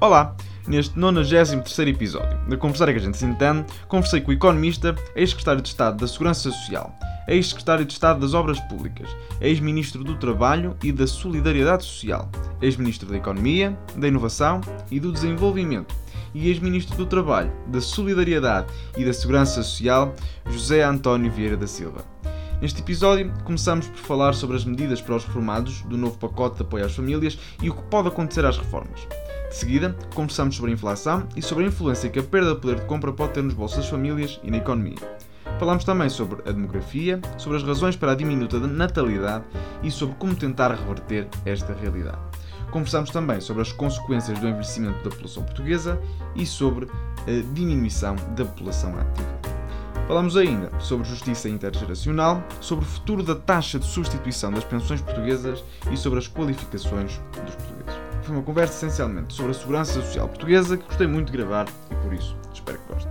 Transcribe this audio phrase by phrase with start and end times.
[0.00, 0.36] Olá!
[0.64, 1.54] Neste 93
[1.88, 5.96] episódio da Conversar é que a gente entende, conversei com o economista, ex-secretário de Estado
[5.96, 6.96] da Segurança Social,
[7.26, 9.08] ex-secretário de Estado das Obras Públicas,
[9.40, 12.30] ex-ministro do Trabalho e da Solidariedade Social,
[12.62, 15.92] ex-ministro da Economia, da Inovação e do Desenvolvimento
[16.32, 20.14] e ex-ministro do Trabalho, da Solidariedade e da Segurança Social,
[20.48, 22.04] José António Vieira da Silva.
[22.60, 26.62] Neste episódio, começamos por falar sobre as medidas para os reformados do novo pacote de
[26.62, 29.00] apoio às famílias e o que pode acontecer às reformas.
[29.48, 32.80] De seguida, conversamos sobre a inflação e sobre a influência que a perda de poder
[32.80, 34.96] de compra pode ter nos bolsos das famílias e na economia.
[35.58, 39.44] Falamos também sobre a demografia, sobre as razões para a diminuta natalidade
[39.82, 42.18] e sobre como tentar reverter esta realidade.
[42.70, 45.98] Conversamos também sobre as consequências do envelhecimento da população portuguesa
[46.36, 49.38] e sobre a diminuição da população ativa.
[50.06, 55.64] Falamos ainda sobre justiça intergeracional, sobre o futuro da taxa de substituição das pensões portuguesas
[55.90, 57.77] e sobre as qualificações dos portugueses.
[58.28, 61.94] Foi uma conversa essencialmente sobre a segurança social portuguesa que gostei muito de gravar e
[61.94, 63.10] por isso espero que gostem.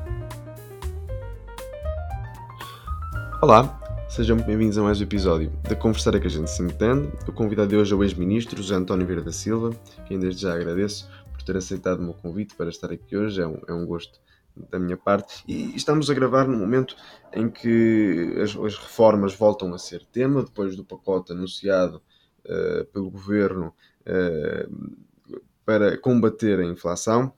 [3.42, 7.12] Olá, sejam bem-vindos a mais um episódio da Conversar que a gente se entende.
[7.28, 9.72] O convidado de hoje é o ex-ministro José António Vieira da Silva,
[10.06, 13.48] quem desde já agradeço por ter aceitado o meu convite para estar aqui hoje, é
[13.48, 14.20] um, é um gosto
[14.70, 15.44] da minha parte.
[15.48, 16.96] E estamos a gravar no momento
[17.34, 22.04] em que as, as reformas voltam a ser tema, depois do pacote anunciado
[22.46, 23.74] uh, pelo governo
[24.06, 25.07] uh,
[25.68, 27.34] para combater a inflação.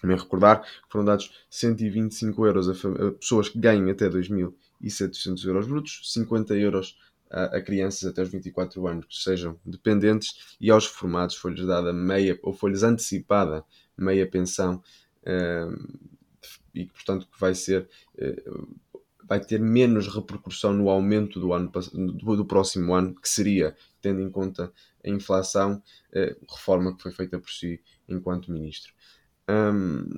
[0.00, 4.90] Também recordar que foram dados 125 euros a, a pessoas que ganham até 2.000 e
[4.90, 6.98] 700 euros brutos, 50 euros
[7.30, 11.92] a, a, crianças até os 24 anos que sejam dependentes e aos reformados foi-lhes dada
[11.92, 13.62] meia ou foi-lhes antecipada
[13.94, 14.82] meia pensão
[15.24, 15.98] uh,
[16.74, 18.68] e portanto que vai ser uh,
[19.30, 24.20] vai ter menos repercussão no aumento do ano do, do, próximo ano que seria tendo
[24.20, 24.72] em conta
[25.04, 25.80] a inflação
[26.12, 28.92] uh, reforma que foi feita por si enquanto ministro
[29.48, 30.08] um,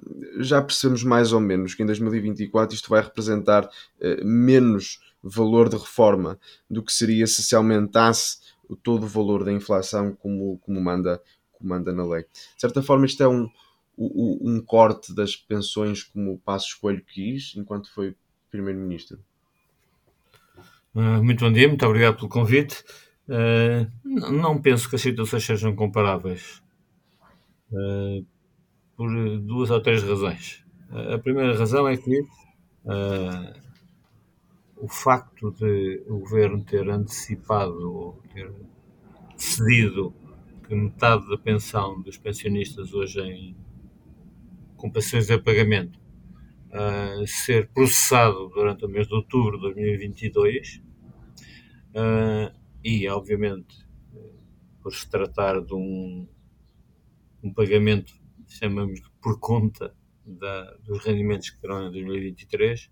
[0.42, 5.76] já percebemos mais ou menos que em 2024 isto vai representar uh, menos valor de
[5.76, 8.38] reforma do que seria se se aumentasse
[8.82, 11.22] todo o valor da inflação como, como, manda,
[11.52, 12.22] como manda na lei.
[12.22, 13.48] De certa forma, isto é um,
[13.96, 18.16] um, corte das pensões como o Passo Coelho quis enquanto foi
[18.52, 19.18] Primeiro-Ministro.
[20.94, 22.84] Uh, muito bom dia, muito obrigado pelo convite.
[23.26, 23.90] Uh,
[24.30, 26.62] não penso que as situações sejam comparáveis.
[27.72, 28.24] Uh,
[28.94, 29.08] por
[29.40, 30.62] duas ou três razões.
[31.14, 33.60] A primeira razão é que uh,
[34.76, 38.52] o facto de o governo ter antecipado ou ter
[39.34, 40.14] cedido
[40.68, 43.56] que metade da pensão dos pensionistas hoje em
[44.76, 46.01] compensações de pagamento
[46.72, 50.82] uh, ser processado durante o mês de outubro de 2022
[51.94, 53.86] uh, e, obviamente,
[54.82, 56.26] por se tratar de um,
[57.42, 58.20] um pagamento
[58.52, 59.94] chamamos por conta
[60.24, 62.90] da, dos rendimentos que terão em 2023,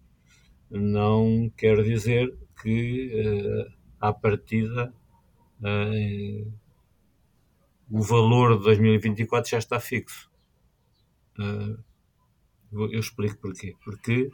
[0.70, 4.92] não quer dizer que uh, à partida
[5.60, 6.52] uh,
[7.90, 10.30] o valor de 2024 já está fixo.
[11.38, 11.78] Uh,
[12.72, 13.74] eu explico porquê.
[13.84, 14.30] Porque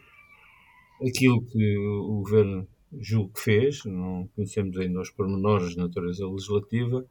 [1.00, 2.66] aquilo que o governo
[3.00, 7.04] julgo que fez, não conhecemos ainda os pormenores de natureza legislativa,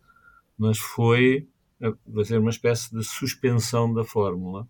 [0.58, 1.48] mas foi
[2.14, 4.68] fazer uma espécie de suspensão da fórmula,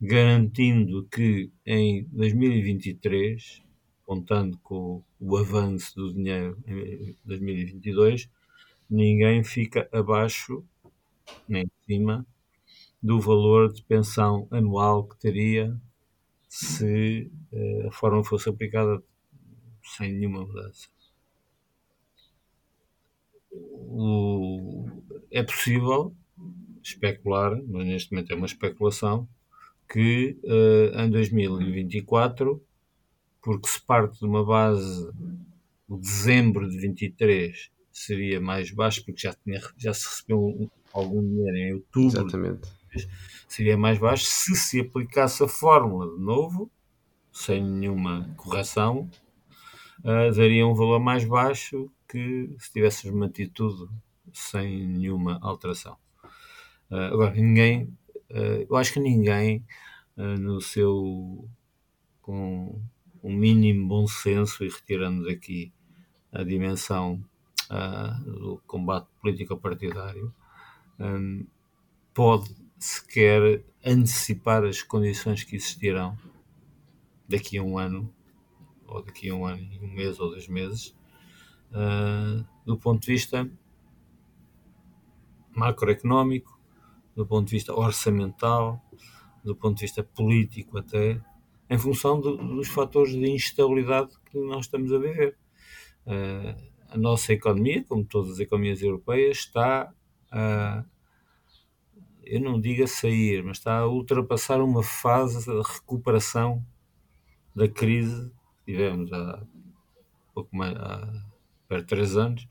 [0.00, 3.62] garantindo que em 2023,
[4.04, 8.28] contando com o avanço do dinheiro em 2022,
[8.90, 10.64] ninguém fica abaixo
[11.48, 12.26] nem em cima
[13.02, 15.76] do valor de pensão anual que teria
[16.48, 19.02] se eh, a fórmula fosse aplicada
[19.96, 20.88] sem nenhuma mudança.
[23.52, 24.86] O,
[25.30, 26.14] é possível
[26.82, 29.28] especular, mas neste momento é uma especulação,
[29.90, 32.62] que uh, em 2024,
[33.42, 35.10] porque se parte de uma base
[35.88, 41.56] de dezembro de 23 seria mais baixo, porque já, tinha, já se recebeu algum dinheiro
[41.56, 42.77] em outubro, Exatamente.
[43.48, 46.70] Seria mais baixo se se aplicasse a fórmula de novo,
[47.32, 49.08] sem nenhuma correção,
[50.00, 53.90] uh, daria um valor mais baixo que se tivéssemos mantido tudo
[54.32, 55.96] sem nenhuma alteração.
[56.90, 57.84] Uh, agora, ninguém,
[58.30, 59.64] uh, eu acho que ninguém
[60.40, 61.48] no seu,
[62.20, 62.82] com
[63.22, 65.72] um mínimo bom senso e retirando daqui
[66.32, 67.24] a dimensão
[68.24, 70.34] do combate político partidário,
[70.98, 71.46] um,
[72.12, 76.16] pode sequer antecipar as condições que existirão
[77.28, 78.12] daqui a um ano,
[78.86, 80.94] ou daqui a um ano, um mês ou dois meses,
[82.64, 83.50] do ponto de vista
[85.54, 86.58] macroeconómico,
[87.14, 88.80] do ponto de vista orçamental,
[89.44, 91.20] do ponto de vista político até,
[91.68, 95.36] em função do, dos fatores de instabilidade que nós estamos a viver.
[96.06, 99.92] Uh, a nossa economia, como todas as economias europeias, está
[100.30, 100.84] a,
[102.28, 106.64] eu não digo a sair, mas está a ultrapassar uma fase de recuperação
[107.54, 109.42] da crise que tivemos há
[110.34, 112.46] pouco mais, há três anos,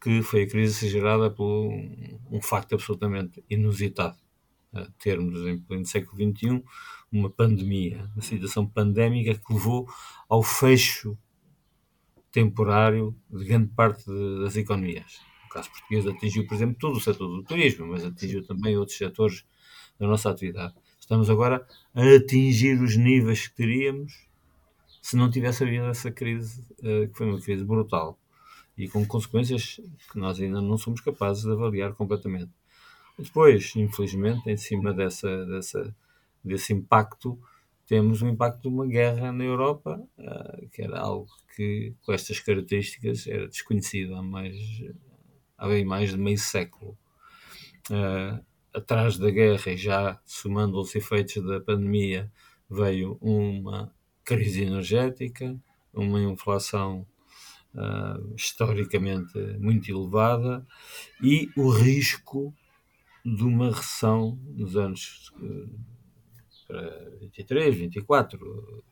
[0.00, 1.68] que foi a crise gerada por
[2.30, 4.16] um, facto absolutamente inusitado.
[4.98, 6.62] termos, em pleno século XXI,
[7.10, 9.88] uma pandemia, uma situação pandémica que levou
[10.28, 11.18] ao fecho
[12.30, 15.20] temporário de grande parte de, das economias.
[15.50, 19.44] Caso português atingiu, por exemplo, todo o setor do turismo, mas atingiu também outros setores
[19.98, 20.74] da nossa atividade.
[20.98, 24.30] Estamos agora a atingir os níveis que teríamos
[25.02, 28.18] se não tivesse havido essa crise, eh, que foi uma crise brutal
[28.76, 29.80] e com consequências
[30.10, 32.50] que nós ainda não somos capazes de avaliar completamente.
[33.18, 35.94] Depois, infelizmente, em cima dessa, dessa,
[36.42, 37.38] desse impacto,
[37.86, 42.40] temos o impacto de uma guerra na Europa, uh, que era algo que, com estas
[42.40, 44.54] características, era desconhecido há, mais,
[45.60, 46.96] há bem mais de meio século.
[47.90, 48.42] Uh,
[48.72, 52.32] atrás da guerra, e já somando os efeitos da pandemia,
[52.68, 53.92] veio uma
[54.24, 55.54] crise energética,
[55.92, 57.06] uma inflação
[57.74, 60.66] uh, historicamente muito elevada
[61.22, 62.54] e o risco
[63.24, 65.30] de uma recessão nos anos
[66.66, 68.84] para 23, 24,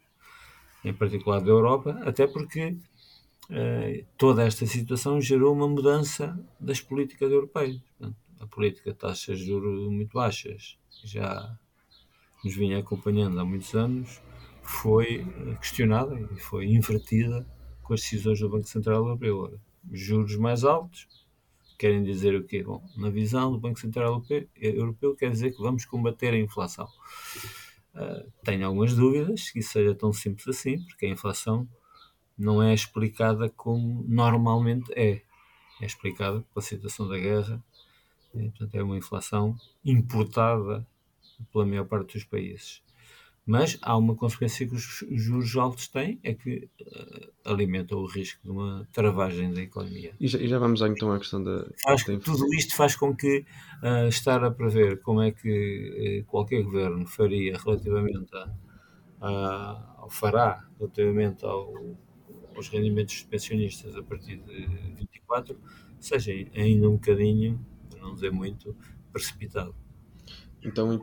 [0.84, 2.78] em particular da Europa, até porque uh,
[4.16, 7.80] toda esta situação gerou uma mudança das políticas europeias.
[7.98, 11.58] Portanto, a política de taxas de juros muito baixas, que já
[12.44, 14.20] nos vinha acompanhando há muitos anos,
[14.62, 15.26] foi
[15.60, 17.46] questionada e foi invertida
[17.82, 19.58] com as decisões do Banco Central Europeu.
[19.90, 21.08] Juros mais altos
[21.78, 22.62] querem dizer o quê?
[22.62, 24.22] Bom, na visão do Banco Central
[24.60, 26.86] Europeu, quer dizer que vamos combater a inflação.
[27.94, 31.66] Uh, tenho algumas dúvidas que isso seja tão simples assim, porque a inflação
[32.38, 35.22] não é explicada como normalmente é.
[35.80, 37.62] É explicada pela situação da guerra,
[38.34, 40.86] e, portanto, é uma inflação importada
[41.52, 42.82] pela maior parte dos países.
[43.46, 48.42] Mas há uma consequência que os juros altos têm, é que uh, alimenta o risco
[48.44, 50.14] de uma travagem da economia.
[50.20, 51.66] E já, e já vamos então à questão da...
[51.82, 53.46] Faz, da tudo isto faz com que
[53.82, 58.54] uh, estar a prever como é que uh, qualquer governo faria relativamente a,
[59.22, 61.72] a, ao fará, relativamente ao,
[62.58, 64.66] aos rendimentos dos pensionistas a partir de
[64.96, 65.58] 24,
[65.98, 68.76] seja ainda um bocadinho, para não dizer muito,
[69.12, 69.74] precipitado.
[70.62, 71.02] Então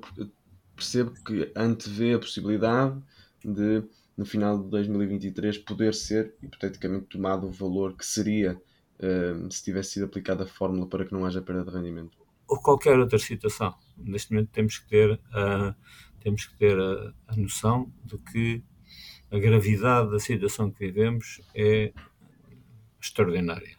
[0.75, 3.01] percebo que antevê a possibilidade
[3.43, 3.83] de,
[4.17, 8.61] no final de 2023, poder ser hipoteticamente tomado o valor que seria
[8.99, 12.17] uh, se tivesse sido aplicada a fórmula para que não haja perda de rendimento.
[12.47, 13.73] Ou qualquer outra situação.
[13.97, 15.73] Neste momento temos que ter, uh,
[16.19, 18.63] temos que ter a, a noção de que
[19.31, 21.93] a gravidade da situação que vivemos é
[23.01, 23.77] extraordinária.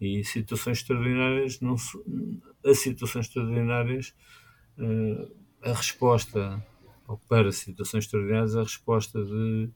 [0.00, 1.76] E situações extraordinárias, não,
[2.64, 4.14] as situações extraordinárias
[4.78, 6.64] uh, a resposta,
[7.28, 9.70] para situações extraordinárias, a resposta de,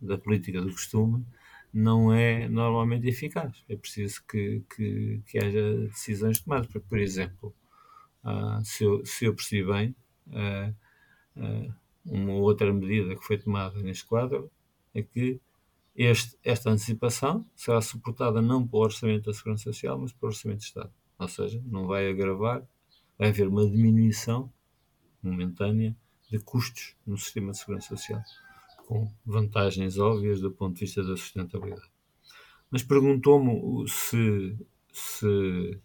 [0.00, 1.26] da política do costume
[1.72, 3.64] não é normalmente eficaz.
[3.68, 6.66] É preciso que, que, que haja decisões tomadas.
[6.66, 7.54] Porque, por exemplo,
[8.24, 9.94] uh, se, eu, se eu percebi bem,
[10.28, 10.74] uh,
[11.36, 14.50] uh, uma outra medida que foi tomada neste quadro
[14.94, 15.40] é que
[15.94, 20.64] este, esta antecipação será suportada não pelo Orçamento da Segurança Social, mas pelo Orçamento de
[20.64, 20.92] Estado.
[21.18, 22.66] Ou seja, não vai agravar
[23.20, 24.50] vai haver uma diminuição
[25.22, 25.94] momentânea
[26.30, 28.22] de custos no sistema de segurança social,
[28.86, 31.90] com vantagens óbvias do ponto de vista da sustentabilidade.
[32.70, 34.56] Mas perguntou-me se,
[34.90, 35.78] se,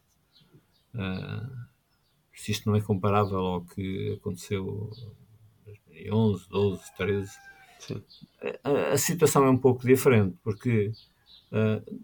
[0.94, 1.68] uh,
[2.34, 4.90] se isto não é comparável ao que aconteceu
[5.96, 7.32] em 2011, 12, 13.
[7.80, 8.04] Sim.
[8.64, 10.92] A, a, situação é um pouco diferente, porque
[11.52, 12.02] uh,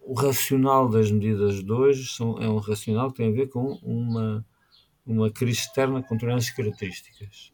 [0.00, 3.78] o racional das medidas de hoje são, é um racional que tem a ver com
[3.82, 4.44] uma,
[5.06, 7.52] uma crise externa com determinadas características.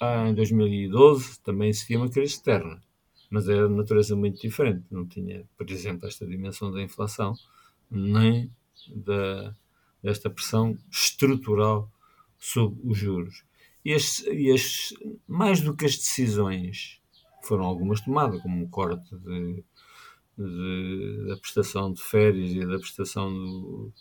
[0.00, 2.82] Ah, em 2012 também existia uma crise externa,
[3.28, 4.84] mas era de natureza muito diferente.
[4.90, 7.34] Não tinha, por exemplo, esta dimensão da inflação,
[7.90, 8.50] nem
[8.88, 9.54] da,
[10.02, 11.90] desta pressão estrutural
[12.38, 13.44] sobre os juros.
[13.84, 17.00] E, estes, e estes, mais do que as decisões,
[17.42, 19.64] foram algumas tomadas, como o corte de
[20.40, 23.92] de, da prestação de férias e da prestação do,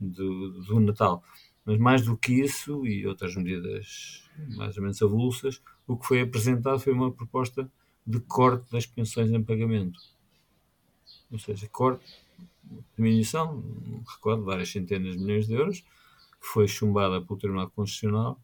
[0.00, 1.22] do, do, Natal.
[1.64, 4.22] Mas mais do que isso, e outras medidas
[4.56, 7.70] mais ou menos avulsas, o que foi apresentado foi uma proposta
[8.06, 10.00] de corte das pensões em pagamento.
[11.30, 12.04] Ou seja, corte
[12.96, 13.62] diminuição,
[14.06, 18.40] recordo, várias centenas de milhões de euros, que foi chumbada pelo Tribunal Constitucional,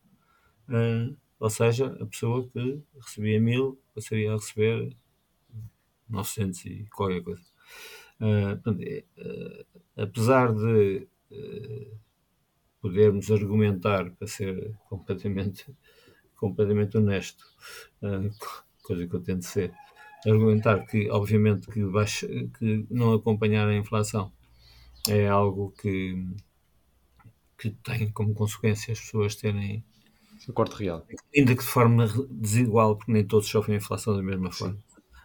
[0.68, 4.96] uh, ou seja, a pessoa que recebia mil passaria a receber
[6.08, 7.42] 900 e qualquer coisa.
[8.20, 9.66] Uh, portanto, uh,
[9.96, 11.08] apesar de
[12.80, 15.74] podermos argumentar para ser completamente,
[16.36, 17.42] completamente honesto,
[18.82, 19.72] coisa que eu tento ser,
[20.26, 22.26] argumentar que, obviamente, que, baixa,
[22.58, 24.30] que não acompanhar a inflação
[25.08, 26.14] é algo que,
[27.58, 29.84] que tem como consequência as pessoas terem.
[30.48, 31.06] Um corte real.
[31.34, 34.78] Ainda que de forma desigual, porque nem todos sofrem a inflação da mesma forma.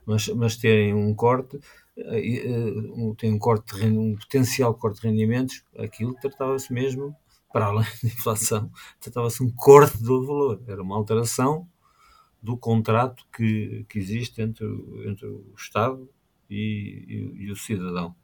[0.06, 1.58] Mas, mas terem um corte,
[1.98, 7.16] uh, tem um corte de, um potencial corte de rendimentos, aquilo tratava-se mesmo,
[7.52, 10.62] para além da inflação, tratava-se um corte do valor.
[10.68, 11.68] Era uma alteração
[12.42, 14.66] do contrato que, que existe entre,
[15.06, 16.08] entre o Estado
[16.50, 18.16] e, e, e o cidadão.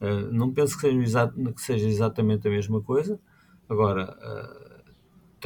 [0.00, 3.20] Uh, não penso que seja, que seja, exatamente a mesma coisa.
[3.68, 4.75] Agora, uh,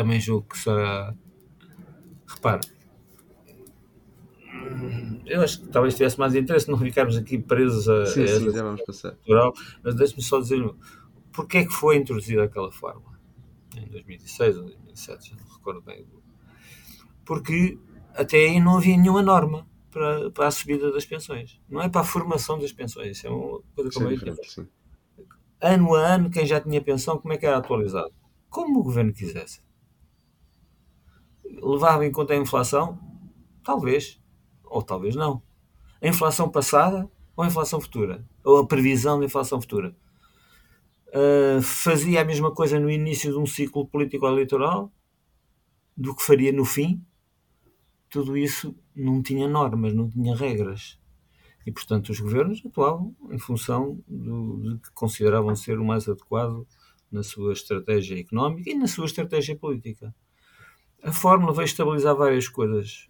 [0.03, 1.15] também julgo que será.
[2.27, 2.61] Repare,
[5.27, 8.51] eu acho que talvez tivesse mais interesse não ficarmos aqui presos a, sim, a sim,
[8.51, 9.13] já vamos passar.
[9.13, 9.53] Cultural,
[9.83, 10.63] mas deixe-me só dizer
[11.33, 13.19] porquê é que foi introduzida aquela forma
[13.77, 16.07] em 2006 ou 2007, já não recordo bem
[17.25, 17.79] porque
[18.15, 21.61] até aí não havia nenhuma norma para, para a subida das pensões.
[21.69, 23.19] Não é para a formação das pensões.
[23.19, 24.17] Isso é uma coisa como é
[25.61, 28.13] Ano a ano, quem já tinha pensão, como é que era atualizado?
[28.49, 29.61] Como o governo quisesse.
[31.63, 32.99] Levava em conta a inflação?
[33.65, 34.21] Talvez.
[34.65, 35.43] Ou talvez não.
[36.01, 38.25] A inflação passada ou a inflação futura?
[38.45, 39.97] Ou a previsão da inflação futura?
[41.09, 44.93] Uh, fazia a mesma coisa no início de um ciclo político eleitoral
[45.97, 47.05] do que faria no fim?
[48.11, 50.99] tudo isso não tinha normas, não tinha regras.
[51.65, 56.67] E, portanto, os governos atuavam em função do, de que consideravam ser o mais adequado
[57.11, 60.15] na sua estratégia económica e na sua estratégia política.
[61.03, 63.09] A fórmula veio estabilizar várias coisas.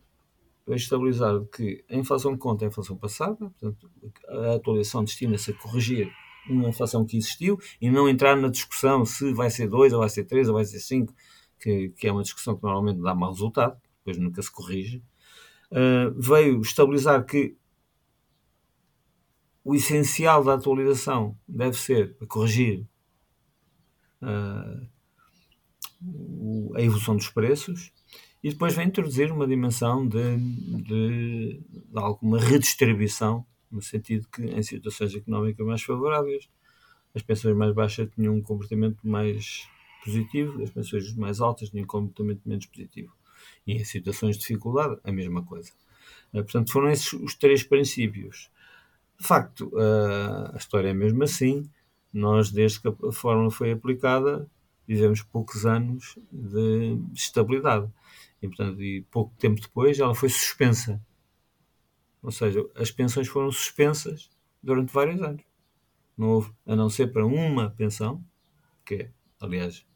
[0.66, 3.90] Veio estabilizar que a inflação conta a inflação passada, portanto,
[4.28, 6.10] a atualização destina-se a corrigir
[6.48, 10.08] uma inflação que existiu e não entrar na discussão se vai ser 2 ou vai
[10.08, 11.14] ser 3 ou vai ser 5,
[11.58, 15.02] que, que é uma discussão que normalmente dá mau resultado depois nunca se corrige,
[15.70, 17.56] uh, veio estabilizar que
[19.62, 22.86] o essencial da atualização deve ser corrigir
[24.22, 24.88] uh,
[26.74, 27.92] a evolução dos preços
[28.42, 34.62] e depois vem introduzir uma dimensão de, de, de, alguma redistribuição, no sentido que em
[34.62, 36.48] situações económicas mais favoráveis
[37.14, 39.68] as pensões mais baixas tinham um comportamento mais
[40.04, 43.12] positivo, as pensões mais altas tinham um comportamento menos positivo
[43.66, 45.72] e em situações de dificuldade, a mesma coisa.
[46.32, 48.50] Uh, portanto, foram esses os três princípios.
[49.18, 51.68] De facto, uh, a história é mesmo assim.
[52.12, 54.48] Nós, desde que a fórmula foi aplicada,
[54.90, 57.88] vivemos poucos anos de estabilidade.
[58.42, 61.00] E, portanto, e pouco tempo depois ela foi suspensa.
[62.20, 64.28] Ou seja, as pensões foram suspensas
[64.60, 65.42] durante vários anos.
[66.18, 68.20] Não houve, a não ser para uma pensão,
[68.84, 69.86] que é, aliás,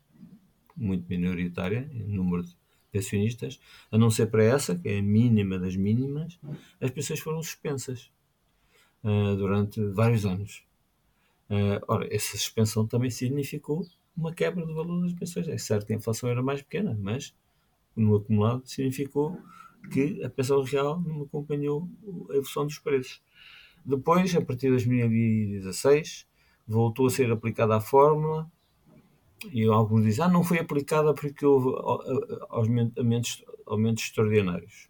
[0.77, 2.57] muito minoritária em número de
[2.93, 3.59] pensionistas,
[3.91, 6.39] a não ser para essa, que é a mínima das mínimas,
[6.81, 8.13] as pensões foram suspensas
[9.03, 10.63] uh, durante vários anos.
[11.51, 13.85] Uh, ora, essa suspensão também significou
[14.17, 15.49] uma quebra do valor das pensões.
[15.49, 17.35] É certo que a inflação era mais pequena, mas
[17.97, 19.39] no acumulado significou
[19.91, 21.89] que a pensão real não acompanhou
[22.31, 23.23] a evolução dos preços.
[23.85, 26.27] Depois, a partir de 2016,
[26.67, 28.51] voltou a ser aplicada a fórmula
[29.53, 31.71] e alguns dizem, ah, não foi aplicada porque houve
[32.49, 34.89] aumentos, aumentos extraordinários.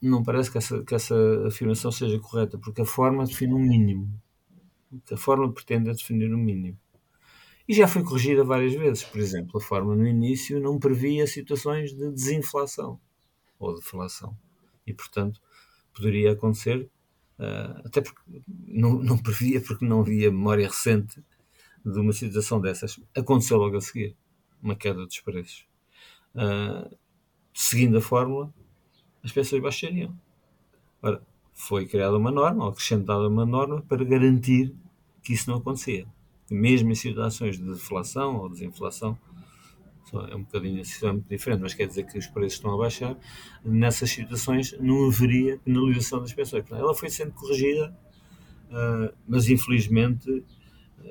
[0.00, 1.14] Não parece que essa, que essa
[1.46, 4.08] afirmação seja correta, porque a forma define um mínimo.
[5.12, 6.78] A forma pretende definir um mínimo.
[7.70, 9.04] E já foi corrigida várias vezes.
[9.04, 13.00] Por exemplo, a forma no início não previa situações de desinflação
[13.60, 14.36] ou deflação.
[14.84, 15.40] E, portanto,
[15.94, 16.90] poderia acontecer,
[17.38, 18.20] uh, até porque
[18.66, 21.22] não, não previa, porque não havia memória recente
[21.86, 24.16] de uma situação dessas, aconteceu logo a seguir
[24.60, 25.64] uma queda dos preços.
[26.34, 26.92] Uh,
[27.54, 28.52] seguindo a fórmula,
[29.22, 30.12] as pensões baixariam.
[31.00, 31.22] Ora,
[31.54, 34.74] foi criada uma norma, ou acrescentada uma norma, para garantir
[35.22, 36.08] que isso não acontecia.
[36.50, 39.16] Mesmo em situações de deflação ou desinflação,
[40.28, 43.16] é um bocadinho é muito diferente, mas quer dizer que os preços estão a baixar,
[43.64, 46.62] nessas situações não haveria penalização das pensões.
[46.62, 47.96] Portanto, ela foi sendo corrigida,
[48.70, 50.44] uh, mas infelizmente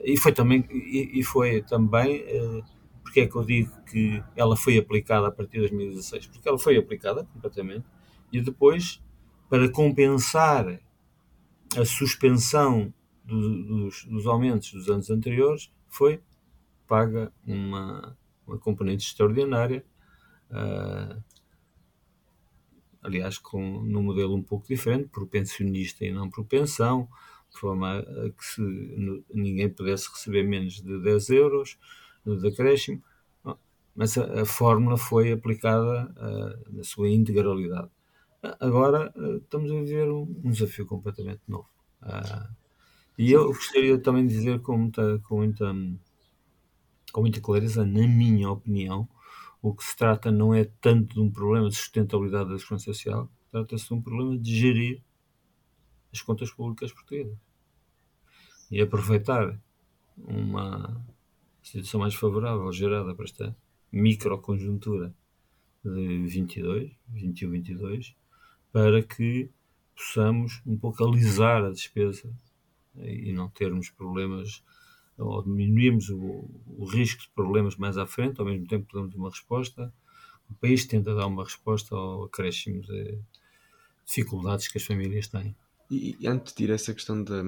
[0.03, 2.63] e foi também, e, e foi também uh,
[3.09, 6.27] porque é que eu digo que ela foi aplicada a partir de 2016?
[6.27, 7.83] Porque ela foi aplicada completamente
[8.31, 9.01] e depois,
[9.49, 10.79] para compensar
[11.75, 12.93] a suspensão
[13.29, 16.21] do, dos, dos, aumentos dos anos anteriores foi
[16.87, 19.85] paga uma, uma componente extraordinária,
[20.49, 21.23] uh,
[23.01, 27.07] aliás, com, num modelo um pouco diferente, por pensionista e não por pensão,
[27.51, 28.61] de forma a que se,
[29.33, 31.77] ninguém pudesse receber menos de 10 euros
[32.25, 33.03] de acréscimo,
[33.95, 37.89] mas a, a fórmula foi aplicada uh, na sua integralidade.
[38.59, 41.67] Agora uh, estamos a viver um, um, desafio completamente novo.
[42.01, 42.58] Uh,
[43.19, 45.75] e eu gostaria também de dizer com muita, com, muita,
[47.11, 49.09] com muita clareza, na minha opinião,
[49.61, 53.29] o que se trata não é tanto de um problema de sustentabilidade da segurança social,
[53.51, 55.03] trata-se de um problema de gerir
[56.13, 57.37] as contas públicas portuguesas.
[58.71, 59.59] E aproveitar
[60.17, 61.05] uma
[61.61, 63.53] situação mais favorável gerada por esta
[63.91, 65.13] microconjuntura
[65.83, 68.15] de 22, 21, 22,
[68.71, 69.51] para que
[69.93, 72.33] possamos um pouco alisar a despesa
[72.95, 74.63] e não termos problemas
[75.17, 79.13] ou diminuirmos o, o risco de problemas mais à frente, ao mesmo tempo que damos
[79.15, 79.93] uma resposta.
[80.49, 83.19] O país tenta dar uma resposta ao acréscimo de
[84.05, 85.55] dificuldades que as famílias têm.
[85.91, 87.41] E, e, antes de ir a essa questão da,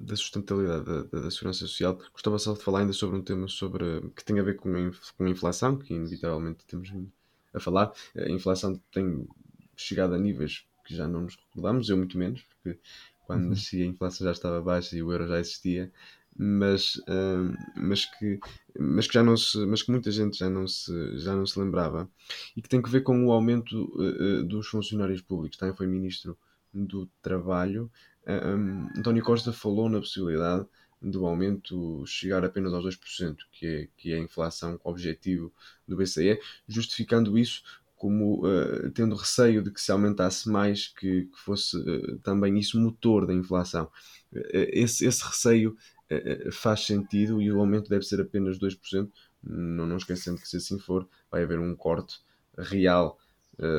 [0.00, 4.00] da sustentabilidade da, da, segurança social, gostava só de falar ainda sobre um tema sobre,
[4.16, 6.92] que tem a ver com a, com a inflação, que inevitavelmente temos
[7.52, 7.92] a falar.
[8.16, 9.26] A inflação tem
[9.76, 12.78] chegado a níveis que já não nos recordamos, eu muito menos, porque
[13.26, 13.50] quando uhum.
[13.50, 15.92] nasci a inflação já estava baixa e o euro já existia,
[16.36, 18.40] mas, uh, mas, que,
[18.78, 21.58] mas que já não se, mas que muita gente já não se, já não se
[21.58, 22.10] lembrava
[22.56, 25.56] e que tem que ver com o aumento uh, dos funcionários públicos.
[25.56, 26.36] Também foi ministro
[26.72, 27.90] do Trabalho.
[28.26, 30.66] Um, António Costa falou na possibilidade
[31.00, 35.52] do aumento chegar apenas aos 2%, que é, que é a inflação objetivo
[35.86, 37.62] do BCE, justificando isso
[38.04, 42.78] como uh, tendo receio de que se aumentasse mais, que, que fosse uh, também isso
[42.78, 43.84] motor da inflação.
[44.30, 45.74] Uh, esse, esse receio
[46.52, 49.10] faz sentido e o aumento deve ser apenas 2%,
[49.42, 52.18] não, não esquecendo que se assim for, vai haver um corte
[52.58, 53.18] real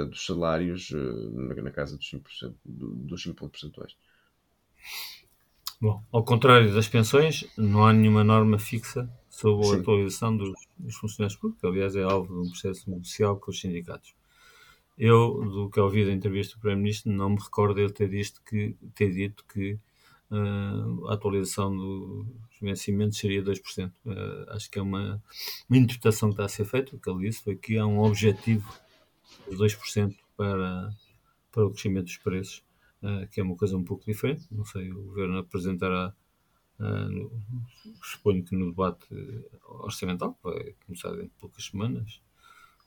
[0.09, 3.95] dos salários na, na, casa dos 5%, do, dos 5 pontos percentuais.
[5.79, 10.95] Bom, ao contrário das pensões, não há nenhuma norma fixa sobre a atualização dos, dos,
[10.95, 14.15] funcionários públicos, que aliás é alvo de um processo negocial com os sindicatos.
[14.97, 18.77] Eu, do que ouvi da entrevista do Primeiro-Ministro, não me recordo ele ter, dito que,
[18.95, 19.77] ter dito que
[20.31, 22.27] uh, a atualização dos
[22.61, 23.59] vencimentos seria 2%.
[23.89, 25.21] Uh, ah, acho que é uma,
[25.69, 26.95] uma interpretação que está a ser feita.
[26.95, 28.73] O que ele disse foi que há um objetivo
[29.51, 30.95] de 2% para,
[31.51, 32.63] para o crescimento dos preços,
[33.03, 34.47] uh, que é uma coisa um pouco diferente.
[34.49, 36.15] Não sei, o Governo apresentará
[36.79, 37.31] Uh,
[38.03, 39.07] suponho que no debate
[39.63, 42.21] orçamental, que vai começar dentro de poucas semanas,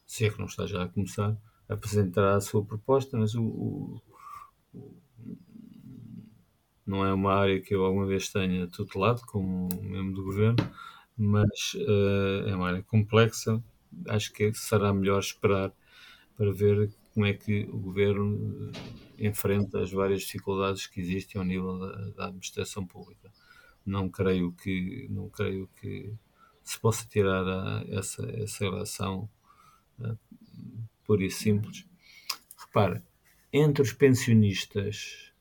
[0.06, 1.36] se é que não está já a começar,
[1.68, 4.02] apresentará a sua proposta, mas o, o,
[4.74, 4.96] o,
[6.86, 10.56] não é uma área que eu alguma vez tenha tutelado como membro do governo,
[11.16, 13.62] mas uh, é uma área complexa.
[14.06, 15.72] Acho que será melhor esperar
[16.36, 18.70] para ver como é que o governo
[19.18, 23.30] enfrenta as várias dificuldades que existem ao nível da, da administração pública
[23.88, 26.12] não creio que não creio que
[26.62, 29.28] se possa tirar a, essa essa relação
[29.98, 30.18] uh,
[31.04, 31.86] pura e simples.
[32.56, 33.02] Repara,
[33.52, 35.32] entre os pensionistas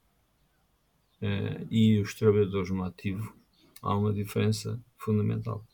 [1.21, 3.35] uh, e os trabalhadores no ativo
[3.81, 5.65] há uma diferença fundamental.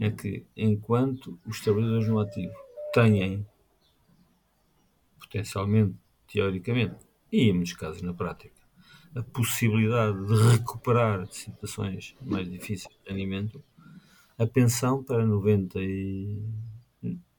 [0.00, 2.54] É que enquanto os trabalhadores no ativo
[2.94, 3.46] têm
[5.20, 8.61] potencialmente, teoricamente, e em muitos casos na prática,
[9.14, 13.62] a possibilidade de recuperar situações mais difíceis de rendimento,
[14.38, 16.42] a pensão para 90 e,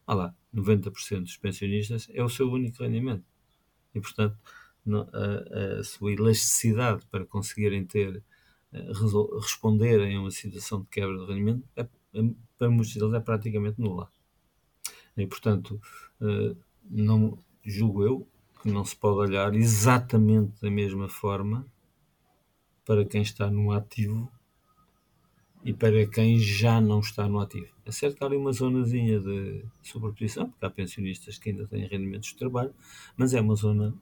[0.06, 3.26] ah lá, 90% dos pensionistas é o seu único rendimento.
[3.96, 4.38] E, portanto,
[4.88, 8.24] a, a sua elasticidade para conseguirem ter,
[8.72, 8.92] eh,
[9.42, 11.88] responderem a uma situação de quebra de rendimento, é, é,
[12.58, 14.12] para muitos deles é praticamente nula.
[15.18, 15.82] E, portanto,
[16.22, 16.56] eh,
[16.90, 18.28] não julgo eu
[18.64, 21.68] que não se pode olhar exatamente da mesma forma
[22.86, 24.32] para quem está no ativo
[25.66, 27.68] e para quem já não está no ativo.
[27.86, 31.86] É certo que há ali uma zonazinha de sobreposição, porque há pensionistas que ainda têm
[31.86, 32.74] rendimentos de trabalho,
[33.18, 33.94] mas é uma zona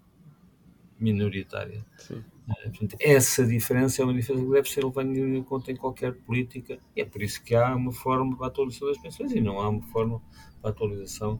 [0.99, 1.83] minoritária.
[1.97, 2.23] Sim.
[2.47, 6.13] É, portanto, essa diferença é uma diferença que deve ser levada em conta em qualquer
[6.13, 9.41] política, e é por isso que há uma forma para a atualização das pensões e
[9.41, 10.21] não há uma forma
[10.61, 11.39] para a atualização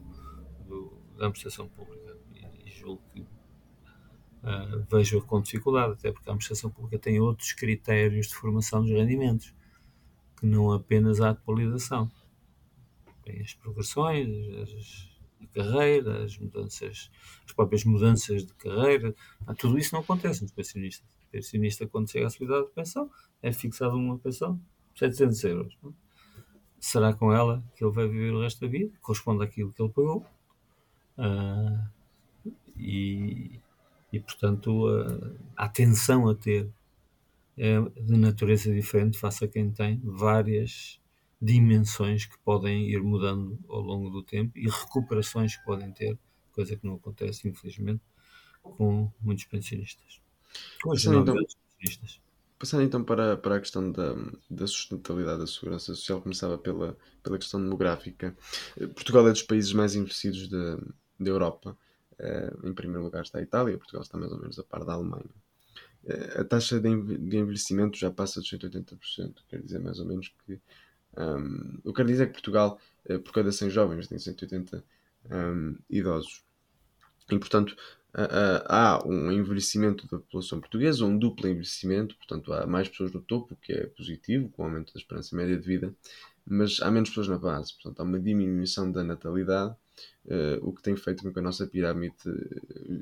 [0.66, 2.11] do, da administração pública
[2.82, 8.34] julgo que uh, vejo com dificuldade, até porque a administração pública tem outros critérios de
[8.34, 9.54] formação dos rendimentos,
[10.38, 12.10] que não apenas a atualização.
[13.24, 17.10] Tem as progressões, as, de carreira, as mudanças,
[17.46, 19.14] as próprias mudanças de carreira,
[19.58, 21.06] tudo isso não acontece no pensionista.
[21.28, 24.60] O pensionista, quando chega à sua idade de pensão, é fixado uma pensão
[24.92, 25.78] de 700 euros.
[25.82, 25.94] Não?
[26.78, 28.92] Será com ela que ele vai viver o resto da vida?
[29.00, 30.26] Corresponde àquilo que ele pagou.
[31.16, 32.01] Uh,
[32.82, 33.60] e,
[34.12, 34.86] e, portanto,
[35.56, 36.68] a atenção a ter
[37.56, 40.98] é de natureza diferente face a quem tem várias
[41.40, 46.18] dimensões que podem ir mudando ao longo do tempo e recuperações que podem ter,
[46.52, 48.02] coisa que não acontece, infelizmente,
[48.62, 50.20] com muitos pensionistas.
[50.82, 52.20] Com passando, então, pensionistas.
[52.58, 54.14] passando então para, para a questão da,
[54.48, 58.36] da sustentabilidade da segurança social, começava pela, pela questão demográfica.
[58.94, 61.76] Portugal é dos países mais envelhecidos da, da Europa.
[62.22, 64.92] Eh, em primeiro lugar está a Itália, Portugal está mais ou menos a par da
[64.92, 65.34] Alemanha.
[66.04, 70.60] Eh, a taxa de envelhecimento já passa dos 180%, quer dizer mais ou menos que
[71.16, 74.84] um, eu quero dizer que Portugal, eh, por cada 100 jovens, tem 180
[75.30, 76.44] um, idosos.
[77.30, 77.76] E, portanto,
[78.66, 83.54] há um envelhecimento da população portuguesa, um duplo envelhecimento, portanto, há mais pessoas no topo,
[83.54, 85.94] o que é positivo, com o aumento da esperança média de vida,
[86.44, 89.74] mas há menos pessoas na base, portanto, há uma diminuição da natalidade,
[90.26, 92.14] uh, o que tem feito com que a nossa pirâmide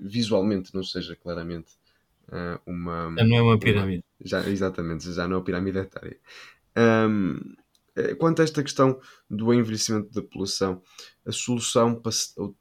[0.02, 1.72] visualmente não seja claramente
[2.28, 3.14] uh, uma.
[3.16, 4.04] Já não é uma pirâmide.
[4.20, 6.18] Uma, já, exatamente, já não é uma pirâmide etária.
[6.76, 7.38] Um,
[7.96, 10.82] eh, quanto a esta questão do envelhecimento da população,
[11.26, 12.00] a solução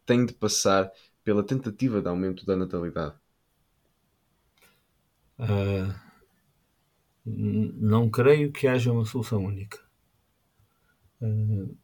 [0.05, 0.91] tem de passar
[1.23, 3.15] pela tentativa de aumento da natalidade?
[5.37, 5.93] Uh,
[7.25, 9.79] não creio que haja uma solução única.
[11.21, 11.77] Uh,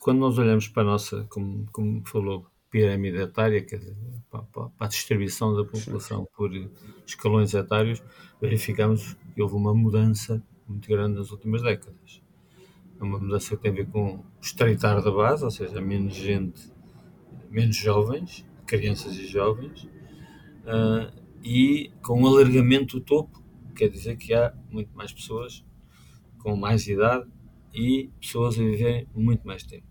[0.00, 3.96] quando nós olhamos para a nossa, como, como falou, pirâmide etária, quer dizer,
[4.30, 6.50] para, para, a distribuição da população por
[7.06, 8.02] escalões etários,
[8.40, 12.22] verificamos que houve uma mudança muito grande nas últimas décadas.
[12.98, 16.72] É uma mudança que tem a ver com estreitar da base, ou seja, menos gente,
[17.50, 19.84] menos jovens, crianças e jovens,
[20.64, 21.12] uh,
[21.44, 23.42] e com um alargamento do topo,
[23.76, 25.62] quer dizer que há muito mais pessoas
[26.38, 27.28] com mais idade
[27.74, 29.89] e pessoas a viverem muito mais tempo.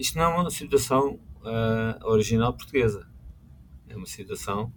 [0.00, 3.08] Isto não é uma situação uh, original portuguesa.
[3.88, 4.72] É uma situação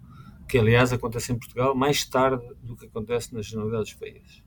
[0.47, 4.43] que, aliás, acontece em Portugal mais tarde do que acontece na generalidade dos países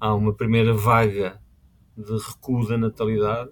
[0.00, 1.40] há uma primeira vaga
[1.96, 3.50] de recuo da natalidade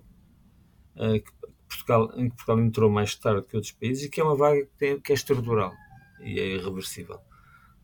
[0.96, 1.32] uh, que
[1.68, 4.64] Portugal, em que Portugal entrou mais tarde que outros países e que é uma vaga
[4.64, 5.72] que, tem, que é estrutural
[6.20, 7.18] e é irreversível.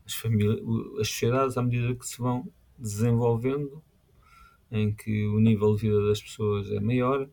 [0.05, 0.59] As, famílias,
[0.99, 3.83] as sociedades, à medida que se vão desenvolvendo,
[4.71, 7.29] em que o nível de vida das pessoas é maior,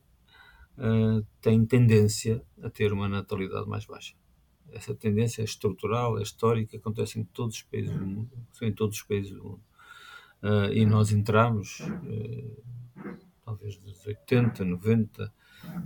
[0.78, 4.14] uh, têm tendência a ter uma natalidade mais baixa.
[4.70, 8.30] Essa tendência é estrutural, é histórica, acontece em todos os países do mundo.
[8.60, 9.68] Em todos os países do mundo
[10.42, 12.62] uh, e nós entramos, uh,
[13.44, 15.32] talvez dos 80, 90,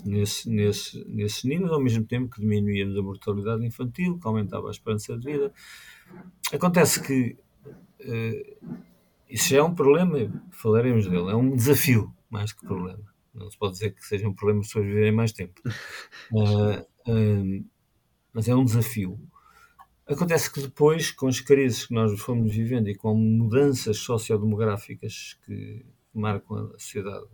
[0.04, 4.70] nesse, nesse, nesses níveis, ao mesmo tempo que diminuíamos a mortalidade infantil, que aumentava a
[4.70, 5.52] esperança de vida.
[6.52, 7.36] Acontece que
[8.00, 8.76] uh,
[9.28, 10.18] isso já é um problema,
[10.50, 13.11] falaremos dele, é um desafio mais que problema.
[13.34, 15.60] Não se pode dizer que seja um problema as pessoas viverem mais tempo.
[16.30, 17.64] Uh, uh,
[18.32, 19.18] mas é um desafio.
[20.06, 25.86] Acontece que depois, com as crises que nós fomos vivendo e com mudanças sociodemográficas que
[26.12, 27.26] marcam a sociedade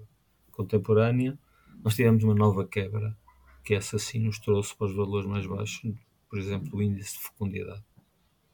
[0.52, 1.38] contemporânea,
[1.82, 3.16] nós tivemos uma nova quebra,
[3.64, 5.92] que essa sim nos trouxe para os valores mais baixos,
[6.28, 7.84] por exemplo, o índice de fecundidade.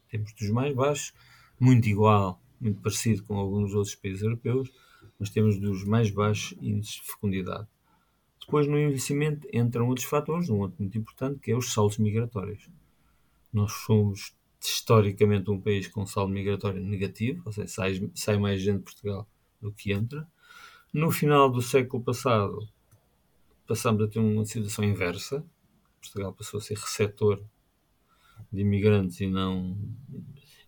[0.09, 1.13] Temos dos mais baixos,
[1.59, 4.71] muito igual, muito parecido com alguns outros países europeus,
[5.19, 7.67] mas temos dos mais baixos índices de fecundidade.
[8.41, 12.69] Depois, no envelhecimento, entram outros fatores, um outro muito importante, que é os saltos migratórios
[13.55, 18.79] nós somos historicamente um país com saldo migratório negativo, ou seja, sai, sai mais gente
[18.79, 19.29] de Portugal
[19.61, 20.27] do que entra.
[20.93, 22.69] No final do século passado,
[23.67, 25.45] passamos a ter uma situação inversa.
[26.01, 27.41] Portugal passou a ser receptor
[28.53, 29.79] de imigrantes e não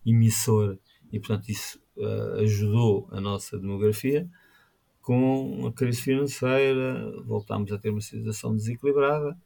[0.04, 0.78] emissor,
[1.10, 4.28] e portanto isso uh, ajudou a nossa demografia.
[5.02, 9.36] Com a crise financeira, voltámos a ter uma situação desequilibrada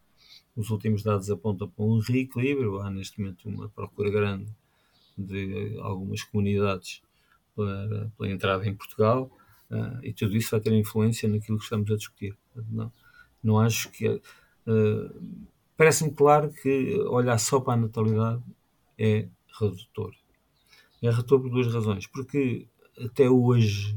[0.56, 2.80] os últimos dados apontam para um reequilíbrio.
[2.80, 4.52] Há neste momento uma procura grande
[5.16, 7.02] de algumas comunidades
[7.54, 9.30] para, pela entrada em Portugal
[9.70, 12.36] uh, e tudo isso vai ter influência naquilo que estamos a discutir.
[12.68, 12.92] Não,
[13.42, 14.08] não acho que.
[14.08, 18.42] Uh, Parece-me claro que olhar só para a natalidade
[18.98, 19.26] é
[19.58, 20.14] redutor.
[21.08, 22.06] Redutor por duas razões.
[22.06, 23.96] Porque até hoje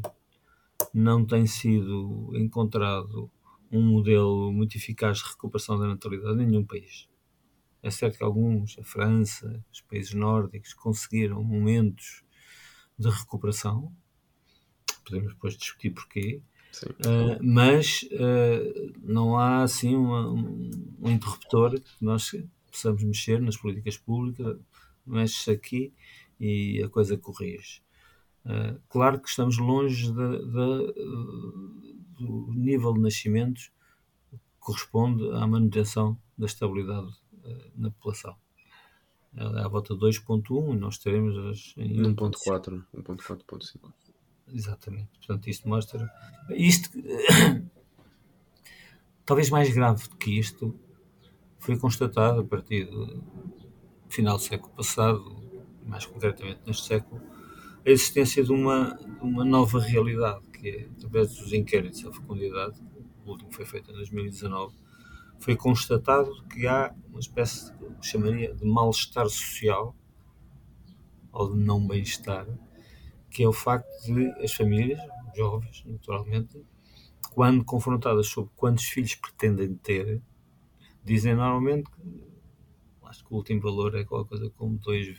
[0.93, 3.29] não tem sido encontrado
[3.71, 7.07] um modelo muito eficaz de recuperação da natalidade em nenhum país.
[7.81, 12.23] É certo que alguns, a França, os países nórdicos, conseguiram momentos
[12.97, 13.91] de recuperação,
[15.03, 16.41] podemos depois discutir porquê,
[16.81, 20.71] Uh, mas uh, não há assim uma, um,
[21.03, 22.31] interruptor que nós
[22.71, 24.57] possamos mexer nas políticas públicas,
[25.05, 25.93] mexe aqui
[26.39, 27.81] e a coisa corrige.
[28.45, 30.93] Uh, claro que estamos longe de, de,
[32.17, 33.71] do nível de nascimentos
[34.29, 37.13] que corresponde à manutenção da estabilidade
[37.75, 38.35] na população.
[39.35, 43.91] É à volta de 2.1 e nós teremos em 1.4, 1.4.5.
[44.53, 45.09] Exatamente.
[45.17, 46.11] Portanto, isto mostra.
[46.51, 46.91] Isto,
[49.25, 50.77] talvez mais grave do que isto,
[51.57, 53.23] foi constatado a partir do
[54.07, 55.42] final do século passado,
[55.85, 57.21] mais concretamente neste século,
[57.85, 62.81] a existência de uma, de uma nova realidade, que é, através dos inquéritos à fecundidade,
[63.25, 64.73] o último foi feito em 2019,
[65.39, 69.95] foi constatado que há uma espécie, de, chamaria de mal-estar social,
[71.31, 72.47] ou de não bem-estar,
[73.29, 74.99] que é o facto de as famílias,
[75.35, 76.63] jovens, naturalmente,
[77.33, 80.21] quando confrontadas sobre quantos filhos pretendem ter,
[81.03, 82.32] dizem normalmente que
[83.13, 85.15] acho que o último valor é qualquer coisa como 2,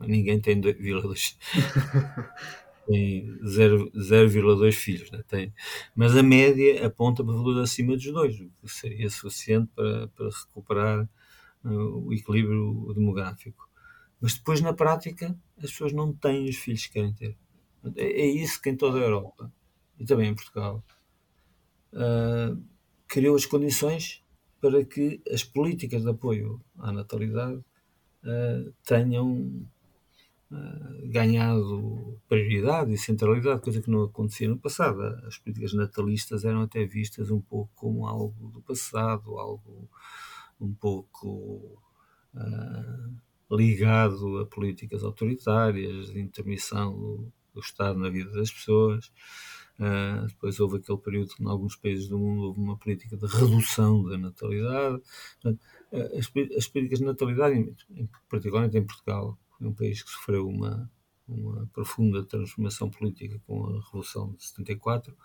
[0.00, 1.36] ninguém tem 2,2
[2.86, 5.22] tem 0,2 filhos, né?
[5.26, 5.52] tem,
[5.94, 10.28] mas a média aponta para valor acima dos dois, o que seria suficiente para, para
[10.28, 11.08] recuperar
[11.64, 13.66] uh, o equilíbrio demográfico.
[14.20, 17.36] Mas depois, na prática, as pessoas não têm os filhos que querem ter.
[17.96, 19.52] É, é isso que em toda a Europa
[19.98, 20.84] e também em Portugal
[21.92, 22.62] uh,
[23.08, 24.22] criou as condições
[24.60, 29.66] para que as políticas de apoio à natalidade uh, tenham
[30.50, 35.02] uh, ganhado prioridade e centralidade, coisa que não acontecia no passado.
[35.26, 39.88] As políticas natalistas eram até vistas um pouco como algo do passado, algo
[40.60, 41.80] um pouco
[43.50, 49.10] ligado a políticas autoritárias, de intermissão do, do Estado na vida das pessoas.
[49.78, 53.26] Uh, depois houve aquele período que, em alguns países do mundo, houve uma política de
[53.26, 55.02] redução da natalidade.
[55.34, 55.60] Portanto,
[55.92, 60.48] uh, as, as, políticas de natalidade, em, particularmente em Portugal, foi um país que sofreu
[60.48, 60.90] uma,
[61.28, 65.16] uma profunda transformação política com a Revolução de 74, uh,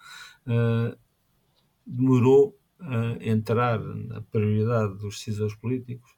[0.48, 0.98] ah,
[1.86, 6.12] demorou a entrar na prioridade dos decisores políticos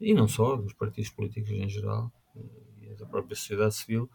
[0.00, 2.12] e não só, dos partidos políticos em geral,
[2.96, 4.10] da própria sociedade civil,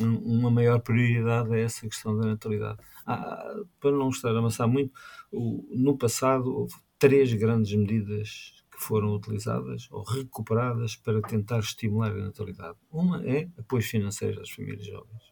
[0.00, 2.78] uma maior prioridade a essa questão da natalidade.
[3.06, 4.92] Ah, para não estar a amassar muito,
[5.32, 12.24] no passado houve três grandes medidas que foram utilizadas ou recuperadas para tentar estimular a
[12.24, 12.76] natalidade.
[12.90, 15.22] Uma é apoio financeiro às famílias jovens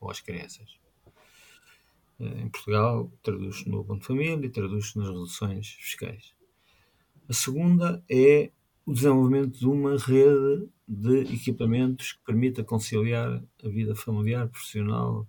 [0.00, 0.78] ou às crianças.
[2.20, 6.34] Eh, em Portugal, traduz-se no Abono de Família e traduz-se nas reduções fiscais.
[7.28, 8.50] A segunda é
[8.84, 15.26] o desenvolvimento de uma rede de equipamentos que permita conciliar a vida familiar, profissional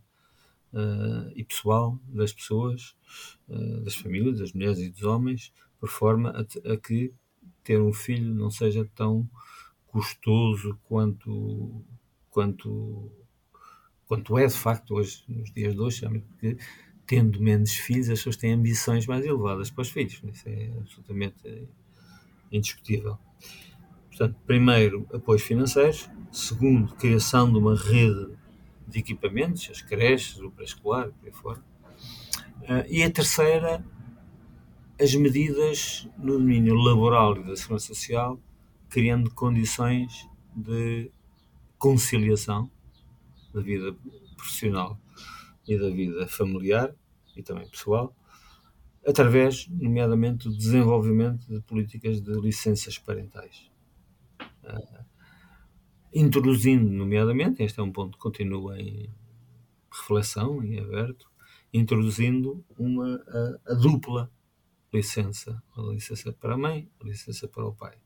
[0.74, 2.96] uh, e pessoal das pessoas,
[3.48, 7.13] uh, das famílias, das mulheres e dos homens, por forma a, a, que
[7.63, 9.30] ter um filho não seja tão
[9.88, 11.84] custoso quanto
[12.30, 13.12] quanto
[14.08, 16.58] quanto é de facto hoje nos dias de hoje, porque
[17.06, 21.68] tendo menos filhos as pessoas têm ambições mais elevadas para os filhos, isso é absolutamente
[22.54, 23.18] indiscutível.
[24.08, 26.10] Portanto, primeiro, apoios financeiros.
[26.32, 28.30] Segundo, criação de uma rede
[28.88, 31.60] de equipamentos, as creches, o pré-escolar, por aí fora.
[32.62, 33.84] Uh, e a terceira,
[35.02, 38.39] as medidas no domínio laboral e da segurança social,
[38.89, 41.12] criando condições de
[41.78, 42.70] conciliação
[43.54, 43.96] da vida
[44.38, 45.00] profissional
[45.68, 46.94] e da vida familiar
[47.36, 48.16] e também pessoal,
[49.06, 53.70] através, nomeadamente, do desenvolvimento de políticas de licenças parentais.
[54.63, 55.04] Uh,
[56.13, 59.10] introduzindo, nomeadamente, este é um ponto que continua em
[59.92, 61.30] reflexão e aberto,
[61.74, 64.32] introduzindo uma, a, a, dupla
[64.94, 67.98] licença, a licença para a mãe, a licença para o pai.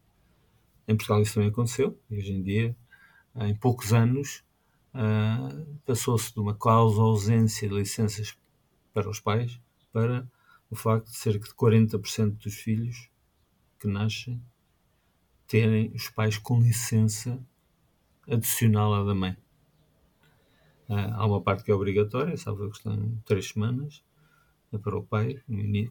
[0.88, 2.76] Em Portugal isso também aconteceu, e hoje em dia,
[3.36, 4.44] em poucos anos,
[4.96, 8.38] uh, passou-se de uma causa ausência de licenças
[8.94, 9.60] para os pais
[9.92, 10.28] para
[10.70, 13.10] o facto de cerca de 40% dos filhos
[13.80, 14.42] que nascem
[15.48, 17.40] terem os pais com licença
[18.28, 19.38] adicional à da mãe.
[20.90, 24.04] Ah, há uma parte que é obrigatória, salvo que estão três semanas,
[24.72, 25.42] é para o pai,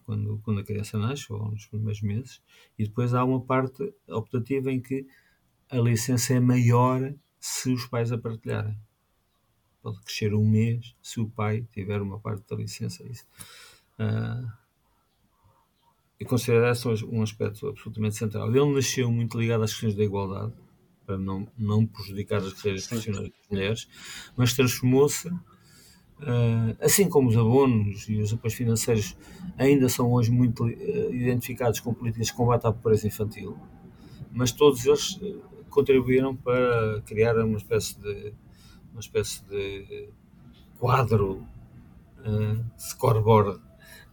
[0.05, 2.41] quando, quando a criança nasce, ou nos primeiros meses,
[2.77, 5.07] e depois há uma parte optativa em que
[5.69, 8.77] a licença é maior se os pais a partilharem.
[9.81, 13.03] Pode crescer um mês se o pai tiver uma parte da licença.
[13.07, 13.25] Isso.
[13.99, 14.47] Uh,
[16.19, 18.49] e considero esse um aspecto absolutamente central.
[18.49, 20.53] Ele nasceu muito ligado às questões da igualdade,
[21.05, 23.87] para não, não prejudicar as carreiras profissionais das mulheres,
[24.35, 25.31] mas transformou-se
[26.81, 29.15] assim como os abonos e os apoios financeiros
[29.57, 33.55] ainda são hoje muito identificados com políticas de combate à pobreza infantil,
[34.31, 35.19] mas todos eles
[35.69, 38.33] contribuíram para criar uma espécie de
[38.91, 40.09] uma espécie de
[40.79, 41.45] quadro
[42.19, 43.61] uh, scoreboard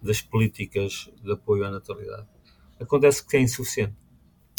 [0.05, 2.29] das políticas de apoio à natalidade.
[2.79, 3.97] Acontece que é insuficiente.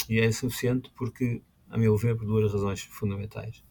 [0.08, 3.62] E é insuficiente porque, a meu ver, por duas razões fundamentais.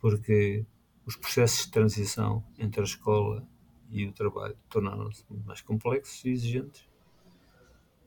[0.00, 0.64] Porque
[1.04, 3.46] os processos de transição entre a escola
[3.90, 6.88] e o trabalho tornaram-se mais complexos e exigentes,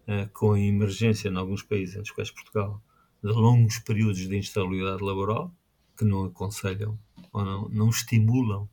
[0.08, 2.82] uh, com a emergência em alguns países, entre os quais Portugal,
[3.24, 5.54] de longos períodos de instabilidade laboral,
[5.96, 7.00] que não aconselham
[7.32, 8.68] ou não, não estimulam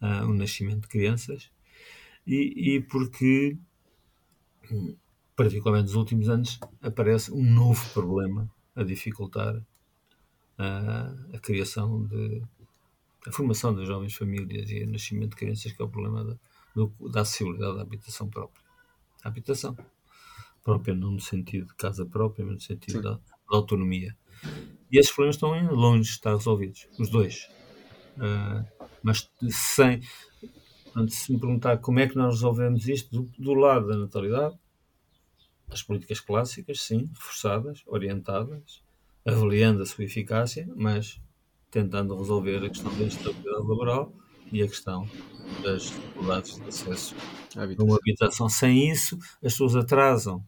[0.00, 1.50] uh, o nascimento de crianças,
[2.26, 3.56] e, e porque,
[5.36, 12.42] particularmente nos últimos anos, aparece um novo problema a dificultar uh, a criação de
[13.26, 16.36] a formação das jovens famílias e o nascimento de crianças, que é o problema da,
[16.74, 18.62] do, da acessibilidade à habitação própria.
[19.22, 19.76] A habitação
[20.62, 24.14] própria, não no sentido de casa própria, mas no sentido da, da autonomia.
[24.90, 27.48] E esses problemas estão ainda longe de estar resolvidos, os dois.
[28.16, 28.64] Uh,
[29.02, 30.02] mas sem.
[31.08, 34.56] Se me perguntar como é que nós resolvemos isto, do, do, lado da natalidade,
[35.68, 38.82] as políticas clássicas, sim, reforçadas, orientadas,
[39.24, 41.20] avaliando a sua eficácia, mas
[41.70, 44.12] tentando resolver a questão da instabilidade laboral
[44.52, 45.08] e a questão
[45.62, 47.16] das dificuldades de acesso
[47.56, 48.48] a uma habitação.
[48.48, 50.46] Sem isso, as pessoas atrasam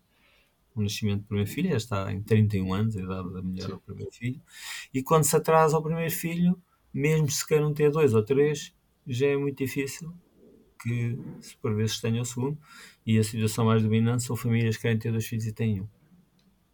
[0.74, 3.80] o nascimento do primeiro filho, já está em 31 anos, a idade da mulher ao
[3.80, 4.40] primeiro filho,
[4.92, 6.56] e quando se atrasa ao primeiro filho,
[6.92, 8.74] mesmo se queiram ter dois ou três,
[9.06, 10.12] já é muito difícil
[10.86, 11.18] que
[11.60, 12.58] por vezes tenha o segundo,
[13.04, 15.88] e a situação mais dominante são famílias que querem ter dois filhos e têm um.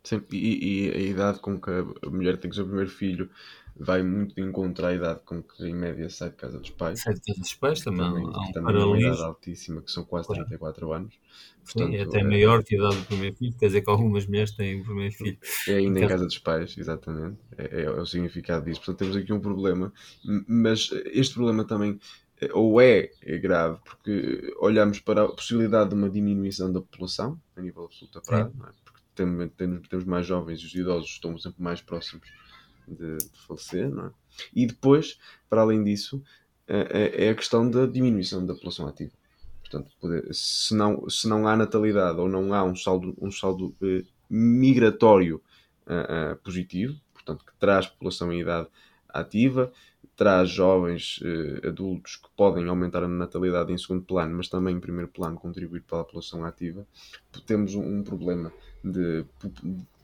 [0.05, 3.31] Sim, e, e a idade com que a mulher tem o primeiro filho
[3.77, 7.01] vai muito de encontro à idade com que em média sai de casa dos pais.
[7.01, 10.05] Sai de casa dos pais também, também há um também uma idade altíssima, que são
[10.05, 10.45] quase claro.
[10.45, 11.15] 34 anos.
[11.65, 12.25] Portanto, Sim, é até é...
[12.25, 15.15] maior que a idade do primeiro filho, quer dizer que algumas mulheres têm o primeiro
[15.15, 15.39] filho.
[15.69, 17.39] É ainda em casa, em casa dos pais, exatamente.
[17.57, 18.81] É, é, é, o significado disso.
[18.81, 19.93] Portanto, temos aqui um problema,
[20.49, 21.99] mas este problema também
[22.53, 27.61] ou é, é grave, porque olhamos para a possibilidade de uma diminuição da população a
[27.61, 28.73] nível absoluto da praia, é?
[28.85, 32.29] porque temos, temos, temos mais jovens e os idosos estão sempre mais próximos
[32.89, 34.11] de, de falecer, é?
[34.55, 36.23] E depois, para além disso,
[36.67, 39.13] é, é a questão da diminuição da população ativa.
[39.61, 43.75] Portanto, poder, se, não, se não há natalidade ou não há um saldo, um saldo
[43.83, 45.43] eh, migratório
[45.87, 48.69] uh, uh, positivo, portanto, que traz população em idade
[49.09, 49.73] ativa,
[50.23, 54.79] traz jovens uh, adultos que podem aumentar a natalidade em segundo plano, mas também em
[54.79, 56.87] primeiro plano contribuir para a população ativa,
[57.45, 58.53] temos um, um problema
[58.85, 59.25] de,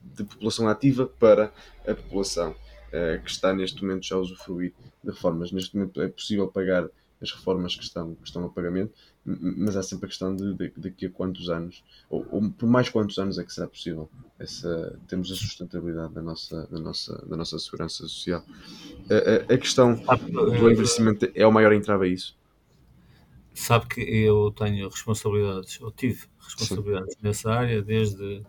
[0.03, 1.53] de população ativa para
[1.87, 5.53] a população uh, que está neste momento já a usufruir de reformas.
[5.53, 6.89] Neste momento é possível pagar
[7.21, 8.93] as reformas que estão, que estão a pagamento,
[9.41, 12.89] mas há sempre a questão de, de daqui a quantos anos, ou, ou, por mais
[12.89, 17.37] quantos anos é que será possível essa, termos a sustentabilidade da nossa, da nossa, da
[17.37, 18.43] nossa segurança social.
[19.09, 22.37] A, a, a questão do envelhecimento é o maior entrave a isso?
[23.53, 27.19] Sabe que eu tenho responsabilidades, ou tive responsabilidades Sim.
[27.21, 28.43] nessa área desde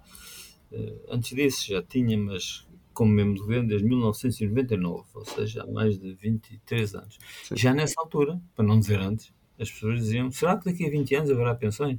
[0.73, 5.67] eh, antes disso já tinha, mas como membro do governo desde 1999, ou seja, há
[5.67, 7.19] mais de 23 anos.
[7.45, 7.57] Sim.
[7.57, 11.15] Já nessa altura, para não dizer antes, as pessoas diziam: será que daqui a 20
[11.15, 11.99] anos haverá pensões?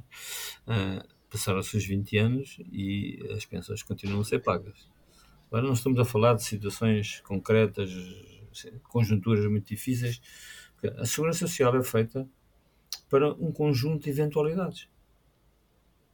[0.66, 4.86] Uh, Passaram-se os 20 anos e as pensões continuam a ser pagas.
[5.46, 7.90] Agora não estamos a falar de situações concretas,
[8.82, 10.20] conjunturas muito difíceis.
[10.98, 12.28] A segurança social é feita
[13.08, 14.90] para um conjunto de eventualidades.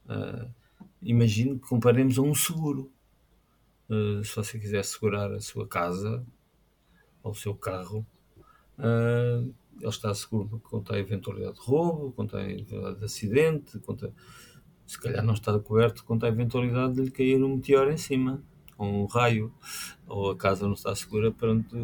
[0.07, 0.49] Uh,
[1.03, 2.93] imagine que comparemos a um seguro.
[3.89, 6.25] Uh, se você quiser segurar a sua casa
[7.25, 8.07] ou o seu carro,
[8.79, 14.13] uh, ele está seguro contra a eventualidade de roubo, contra a eventualidade de acidente, contra...
[14.87, 18.43] se calhar não está coberto contra a eventualidade de lhe cair um meteoro em cima,
[18.77, 19.53] ou um raio,
[20.07, 21.77] ou a casa não está segura perante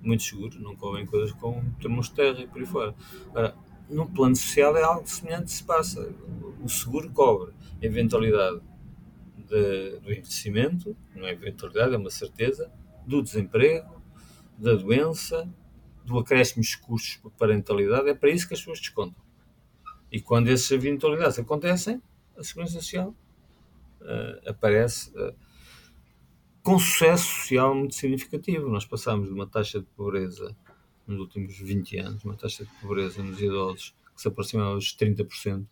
[0.00, 2.94] muito seguro, não cobrem coisas com termos de terra e por aí fora.
[3.30, 3.56] Agora,
[3.88, 6.14] no plano social é algo semelhante que se passa.
[6.62, 7.52] O seguro cobre
[7.82, 8.60] a eventualidade
[9.36, 12.70] de, do envelhecimento, não é eventualidade, é uma certeza,
[13.06, 14.02] do desemprego,
[14.58, 15.48] da doença,
[16.04, 19.22] do acréscimo de custos por parentalidade, é para isso que as pessoas descontam.
[20.12, 22.00] E quando essas eventualidades acontecem,
[22.36, 23.14] a Segurança Social
[24.00, 25.34] uh, aparece uh,
[26.62, 28.68] com sucesso social muito significativo.
[28.68, 30.56] Nós passamos de uma taxa de pobreza
[31.06, 35.66] nos últimos 20 anos, uma taxa de pobreza nos idosos que se aproximava dos 30%,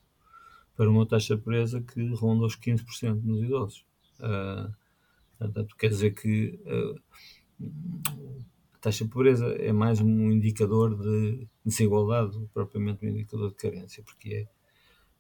[0.77, 3.85] para uma taxa de pobreza que ronda os 15% nos idosos.
[4.19, 4.73] Uh,
[5.39, 7.01] portanto, quer dizer que uh,
[8.83, 14.49] taxa de pobreza é mais um indicador de desigualdade, propriamente um indicador de carência, porque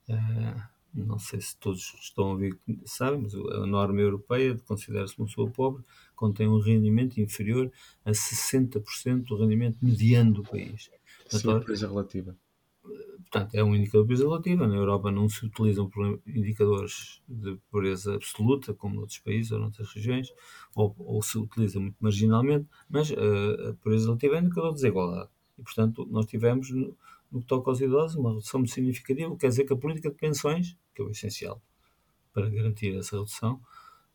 [0.08, 5.16] é, uh, não sei se todos estão a ouvir, sabem, mas a norma europeia considera-se
[5.16, 5.84] uma pessoa pobre
[6.16, 7.70] quando tem um rendimento inferior
[8.04, 10.90] a 60% do rendimento mediano do país.
[11.28, 12.36] Sim, a pobreza relativa.
[13.32, 14.66] Portanto, é um indicador de pobreza relativa.
[14.66, 15.90] Na Europa não se utilizam
[16.26, 20.28] indicadores de pobreza absoluta, como noutros países ou noutras regiões,
[20.74, 24.74] ou, ou se utiliza muito marginalmente, mas uh, a pobreza relativa é um indicador de
[24.74, 25.30] desigualdade.
[25.58, 26.94] E, portanto, nós tivemos, no,
[27.30, 30.16] no que toca aos idosos, uma redução muito significativa, quer dizer que a política de
[30.16, 31.62] pensões, que é o essencial
[32.34, 33.60] para garantir essa redução,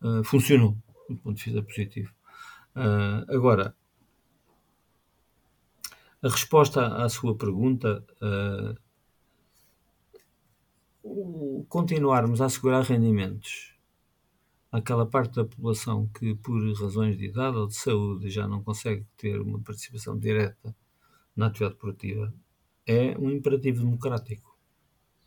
[0.01, 0.78] uh, funcionou,
[1.09, 2.13] do ponto de vista positivo.
[2.76, 3.76] Uh, agora,
[6.22, 8.76] a resposta à sua pergunta uh,
[11.70, 13.74] continuarmos a assegurar rendimentos
[14.72, 19.05] àquela parte da população que, por razões de idade ou de saúde, já não consegue
[19.18, 20.76] ter uma participação direta
[21.36, 22.34] na atividade produtiva,
[22.86, 24.57] é um imperativo democrático.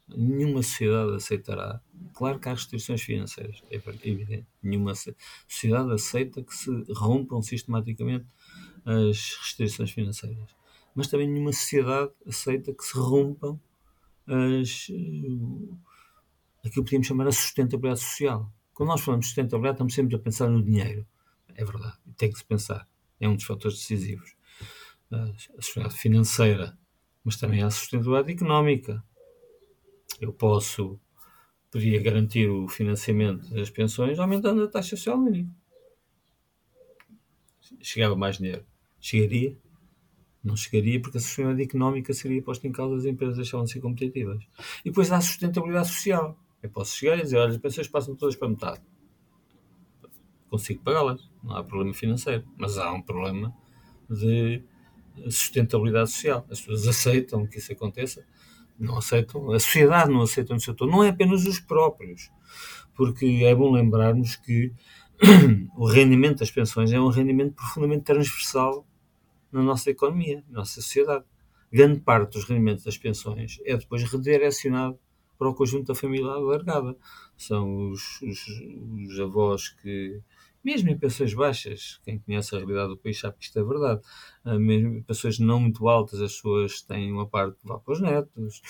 [0.09, 1.80] Nenhuma sociedade aceitará.
[2.14, 4.47] Claro que há restrições financeiras, é evidente.
[4.61, 8.26] Nenhuma sociedade aceita que se rompam sistematicamente
[8.84, 10.59] as restrições financeiras.
[11.01, 13.59] Mas também nenhuma sociedade aceita que se rompam
[14.26, 15.74] as, eh,
[16.59, 18.53] aquilo que podíamos chamar a sustentabilidade social.
[18.74, 21.07] Quando nós falamos de sustentabilidade, estamos sempre a pensar no dinheiro.
[21.55, 22.86] É verdade, tem que se pensar.
[23.18, 24.34] É um dos fatores decisivos.
[25.11, 26.78] A sustentabilidade financeira,
[27.24, 29.03] mas também a sustentabilidade económica.
[30.20, 31.01] Eu posso,
[31.70, 35.51] podia garantir o financiamento das pensões aumentando a taxa social mínima.
[37.80, 38.66] Chegava mais dinheiro.
[39.01, 39.57] Chegaria?
[40.43, 43.80] Não chegaria porque a sustentabilidade económica seria posta em causa, as empresas deixavam de ser
[43.80, 44.43] competitivas.
[44.84, 46.38] E depois há a sustentabilidade social.
[46.62, 48.80] Eu posso chegar e dizer, olha, as pensões passam todas para metade.
[50.49, 52.45] Consigo pagá-las, não há problema financeiro.
[52.59, 53.55] Mas há um problema
[54.09, 54.62] de
[55.28, 56.47] sustentabilidade social.
[56.51, 58.24] As pessoas aceitam que isso aconteça,
[58.78, 62.30] não aceitam, a sociedade não aceita no setor, não é apenas os próprios.
[62.95, 64.72] Porque é bom lembrarmos que
[65.76, 68.86] o rendimento das pensões é um rendimento profundamente transversal
[69.53, 71.24] na nossa economia, na nossa sociedade.
[71.72, 74.98] Grande parte dos rendimentos das pensões é depois redirecionado
[75.38, 76.94] para o conjunto da família alargada.
[77.34, 78.46] São os, os,
[79.09, 80.20] os avós que,
[80.62, 84.03] mesmo em pensões baixas, quem conhece a realidade do país sabe que isto é verdade,
[84.44, 87.92] uh, mesmo em pensões não muito altas, as pessoas têm uma parte que vai para
[87.92, 88.61] os netos,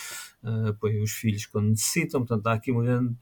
[0.45, 3.17] uh, apoiam os filhos quando necessitam, portanto há aqui uma grande.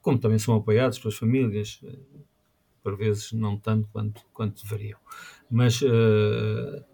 [0.00, 1.80] Como também são apoiados pelas famílias,
[2.82, 4.98] por vezes não tanto quanto, quanto deveriam.
[5.50, 6.84] Mas uh,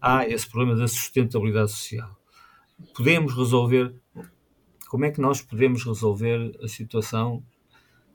[0.00, 2.16] há esse problema da sustentabilidade social.
[2.94, 3.94] Podemos resolver.
[4.88, 7.44] Como é que nós podemos resolver a situação?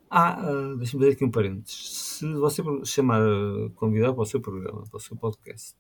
[0.10, 1.76] Ah, uh, deixa-me dizer aqui um parênteses.
[2.18, 3.22] Se você chamar
[3.76, 5.76] convidado para o seu programa, para o seu podcast,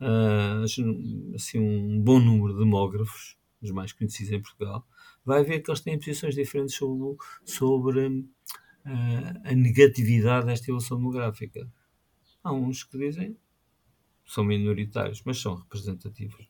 [0.00, 4.86] uh, assim, um bom número de demógrafos, os mais conhecidos em Portugal,
[5.24, 8.24] vai ver que eles têm posições diferentes sobre, sobre
[8.84, 11.66] a negatividade desta evolução demográfica.
[12.42, 13.36] Há uns que dizem
[14.26, 16.48] são minoritários, mas são representativos.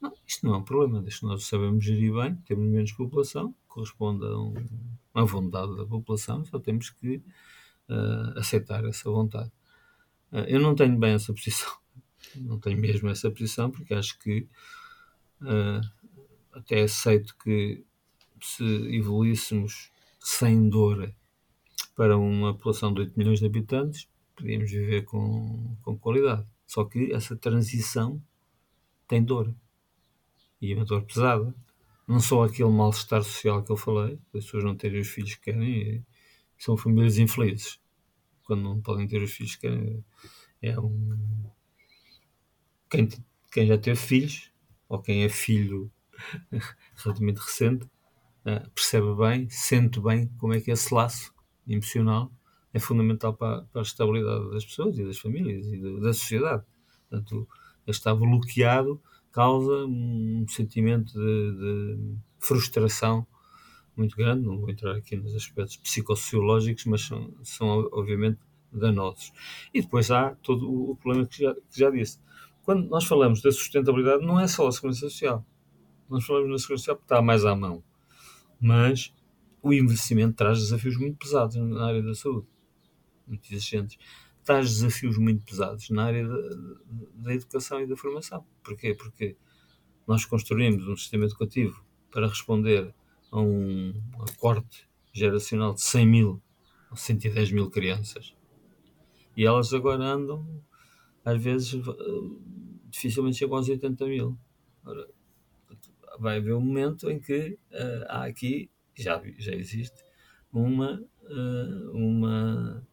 [0.00, 3.54] Não, isto não é um problema, desde que nós sabemos gerir bem, temos menos população,
[3.68, 7.16] corresponde a um, vontade da população, só temos que
[7.88, 9.50] uh, aceitar essa vontade.
[10.32, 11.70] Uh, eu não tenho bem essa posição,
[12.36, 14.48] não tenho mesmo essa posição, porque acho que
[15.42, 15.80] uh,
[16.52, 17.84] até aceito que
[18.40, 19.90] se evoluíssemos
[20.20, 21.14] sem dor
[21.96, 26.46] para uma população de 8 milhões de habitantes, podíamos viver com, com qualidade.
[26.66, 28.22] Só que essa transição
[29.08, 29.52] tem dor.
[30.60, 31.54] E uma dor pesada.
[32.06, 35.40] Não só aquele mal-estar social que eu falei, as pessoas não terem os filhos que
[35.40, 36.06] querem,
[36.58, 37.80] são famílias infelizes.
[38.44, 40.04] Quando não podem ter os filhos que querem,
[40.62, 41.50] é um.
[42.88, 43.08] Quem,
[43.50, 44.52] quem já teve filhos,
[44.88, 45.90] ou quem é filho
[46.94, 47.90] relativamente recente,
[48.44, 51.34] eh, percebe bem, sente bem como é que é esse laço
[51.66, 52.30] emocional
[52.72, 56.62] é fundamental para, para, a estabilidade das pessoas e das famílias e da sociedade.
[57.08, 57.48] Portanto,
[57.86, 59.00] estar bloqueado
[59.32, 63.26] causa um sentimento de, de, frustração
[63.96, 64.46] muito grande.
[64.46, 68.38] Não vou entrar aqui nos aspectos psicossociológicos, mas são, são obviamente
[68.72, 69.32] danosos.
[69.72, 72.20] E depois há todo o problema que já, que já disse.
[72.62, 75.46] Quando nós falamos da sustentabilidade, não é só a segurança social.
[76.10, 77.82] Nós falamos na segurança social porque está mais à mão.
[78.60, 79.14] Mas
[79.66, 82.46] o envelhecimento traz desafios muito pesados na área da saúde,
[83.26, 83.98] muito exigentes.
[84.44, 86.36] Traz desafios muito pesados na área da,
[87.14, 88.46] da educação e da formação.
[88.62, 88.94] Porquê?
[88.94, 89.36] Porque
[90.06, 92.94] nós construímos um sistema educativo para responder
[93.32, 93.92] a um,
[94.38, 96.42] corte geracional de 100 mil
[96.88, 98.36] ou 110 mil crianças.
[99.36, 100.46] E elas agora andam
[101.24, 101.72] às vezes
[102.88, 104.38] dificilmente chegam aos 80 mil.
[104.84, 105.08] Ora,
[106.20, 110.04] vai haver um momento em que uh, há aqui, já, já existe,
[110.52, 112.86] uma, uh, uma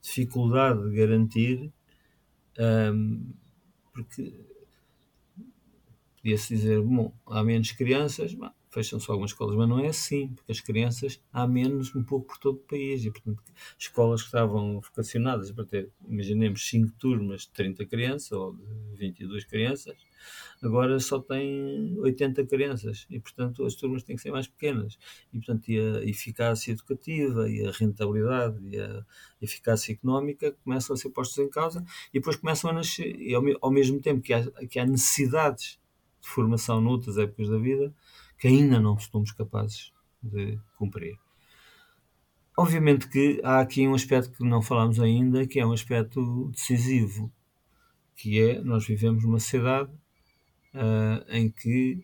[0.00, 1.72] dificuldade de garantir,
[2.58, 3.32] um, ehm,
[3.92, 4.34] porque
[6.16, 8.34] podia-se dizer, bom, há menos crianças,
[8.70, 12.38] fecham-se algumas escolas, mas não é assim, porque as crianças há menos um pouco por
[12.38, 13.42] todo o país, e portanto
[13.78, 19.44] escolas que estavam vocacionadas para ter, imaginemos, 5 turmas de 30 crianças ou de 22
[19.44, 19.96] crianças,
[20.62, 24.98] agora só têm 80 crianças, e portanto as turmas têm que ser mais pequenas,
[25.32, 29.04] e portanto e a eficácia educativa, e a rentabilidade, e a
[29.42, 33.70] eficácia económica começam a ser postos em causa, e depois começam a nascer, e ao,
[33.70, 35.80] mesmo tempo que há, que há necessidades
[36.20, 37.92] de formação noutras épocas da vida,
[38.40, 41.18] que ainda não somos capazes de cumprir.
[42.56, 47.30] Obviamente que há aqui um aspecto que não falamos ainda, que é um aspecto decisivo,
[48.16, 49.90] que é nós vivemos numa sociedade
[50.74, 52.02] uh, em que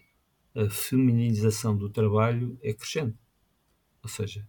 [0.55, 3.16] a feminização do trabalho é crescente.
[4.03, 4.47] Ou seja,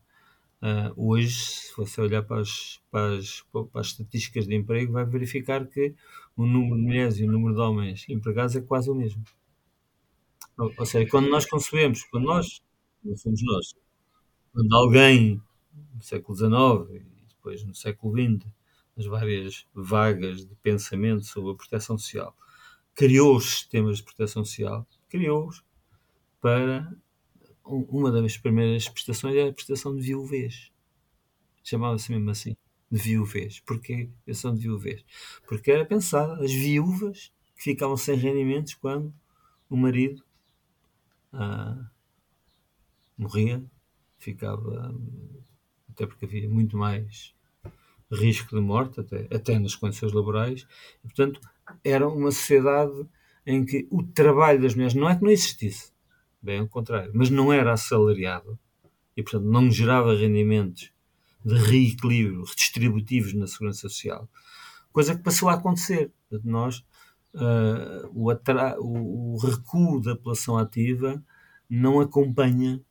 [0.61, 5.05] uh, hoje, se você olhar para as, para, as, para as estatísticas de emprego, vai
[5.05, 5.95] verificar que
[6.35, 9.23] o número de mulheres e o número de homens empregados é quase o mesmo.
[10.57, 12.61] Ou, ou seja, quando nós concebemos, quando nós,
[13.03, 13.75] não somos nós,
[14.51, 15.41] quando alguém
[15.95, 18.47] no século XIX e depois no século XX,
[18.95, 22.35] nas várias vagas de pensamento sobre a proteção social,
[22.95, 25.63] criou os sistemas de proteção social, criou-os
[26.41, 26.91] para
[27.63, 30.71] uma das primeiras prestações era a prestação de viuvez.
[31.63, 32.55] Chamava-se mesmo assim,
[32.89, 33.59] de viuvez.
[33.59, 35.03] Porquê prestação de viuvez?
[35.47, 39.13] Porque era pensada as viúvas que ficavam sem rendimentos quando
[39.69, 40.23] o marido
[41.37, 41.89] ah,
[43.17, 43.63] morria,
[44.17, 44.93] ficava,
[45.89, 47.33] até porque havia muito mais
[48.11, 50.67] risco de morte, até, até nas condições laborais,
[51.03, 51.39] e, portanto,
[51.83, 53.05] era uma sociedade
[53.45, 55.91] em que o trabalho das mulheres não é que não existisse,
[56.41, 58.57] bem ao contrário, mas não era assalariado
[59.15, 60.91] e, portanto, não gerava rendimentos
[61.45, 64.27] de reequilíbrio redistributivos na segurança social,
[64.91, 66.11] coisa que passou a acontecer.
[66.43, 66.83] Nós
[67.37, 71.23] uh, o, o, recuo da população ativa
[71.69, 72.81] não acompanha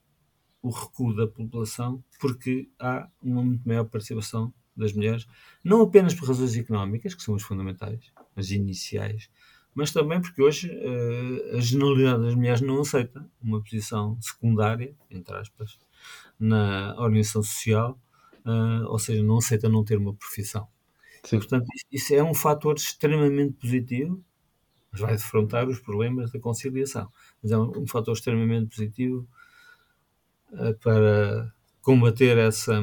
[0.62, 5.26] o recuo da população porque há uma muito maior participação das mulheres,
[5.64, 9.30] não apenas por razões económicas, que são as fundamentais, as iniciais,
[9.74, 15.34] mas também porque hoje uh, a generalidade das mulheres não aceita uma posição secundária, entre
[15.36, 15.78] aspas,
[16.38, 17.98] na organização social,
[18.44, 20.68] uh, ou seja, não aceita não ter uma profissão.
[21.24, 21.38] Sim.
[21.38, 24.22] Portanto, isso é um fator extremamente positivo
[24.96, 27.10] mas vai defrontar os problemas da conciliação.
[27.42, 29.28] Mas é um, um fator extremamente positivo
[30.52, 32.82] uh, para combater essa,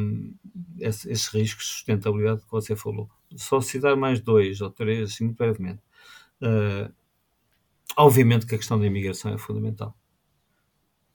[0.79, 3.09] esse, esses riscos de sustentabilidade que você falou.
[3.35, 5.81] Só citar mais dois ou três, assim, muito brevemente.
[6.41, 6.93] Uh,
[7.97, 9.97] obviamente que a questão da imigração é fundamental.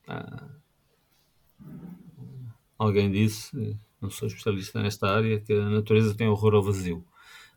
[0.09, 0.59] Uh,
[2.77, 7.05] alguém disse, não sou especialista nesta área, que a natureza tem horror ao vazio.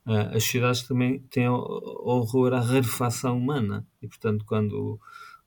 [0.05, 4.99] Uh, as cidades também têm horror à rarefação humana e, portanto, quando,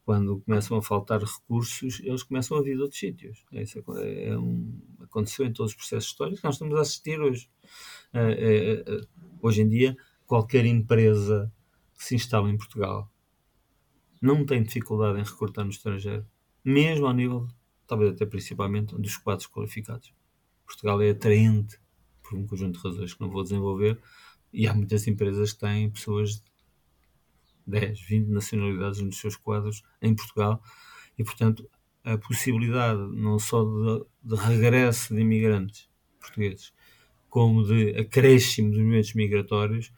[0.04, 3.44] quando começam a faltar recursos, eles começam a vir de outros sítios.
[3.52, 7.20] É isso é, é um, aconteceu em todos os processos históricos nós estamos a assistir
[7.20, 7.50] hoje.
[8.12, 9.06] Uh,
[9.42, 9.96] hoje em dia,
[10.26, 11.52] qualquer empresa
[11.96, 13.10] que se instala em Portugal
[14.20, 16.24] não tem dificuldade em recrutar no estrangeiro,
[16.64, 17.46] mesmo ao nível,
[17.86, 20.14] talvez até principalmente, dos quadros qualificados.
[20.64, 21.78] Portugal é atraente
[22.22, 24.00] por um conjunto de razões que não vou desenvolver,
[24.54, 26.42] e há muitas empresas que têm pessoas de
[27.66, 30.62] 10, 20 nacionalidades nos seus quadros em Portugal
[31.18, 31.68] e, portanto,
[32.04, 35.88] a possibilidade não só de, de regresso de imigrantes
[36.20, 36.72] portugueses,
[37.28, 39.92] como de acréscimo dos movimentos migratórios,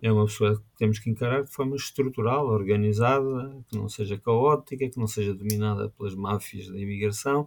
[0.00, 4.88] é uma pessoa que temos que encarar de forma estrutural, organizada, que não seja caótica,
[4.88, 7.46] que não seja dominada pelas máfias da imigração.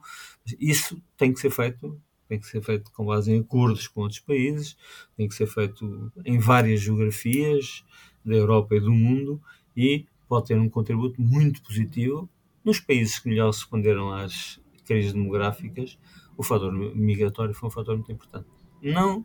[0.59, 4.19] Isso tem que ser feito tem que ser feito com base em acordos com outros
[4.19, 4.77] países,
[5.15, 7.83] tem que ser feito em várias geografias
[8.23, 9.41] da Europa e do mundo
[9.75, 12.29] e pode ter um contributo muito positivo
[12.63, 15.99] nos países que melhor responderam às crises demográficas.
[16.35, 18.47] O fator migratório foi um fator muito importante.
[18.81, 19.23] Não,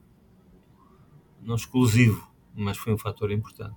[1.42, 3.76] não exclusivo, mas foi um fator importante.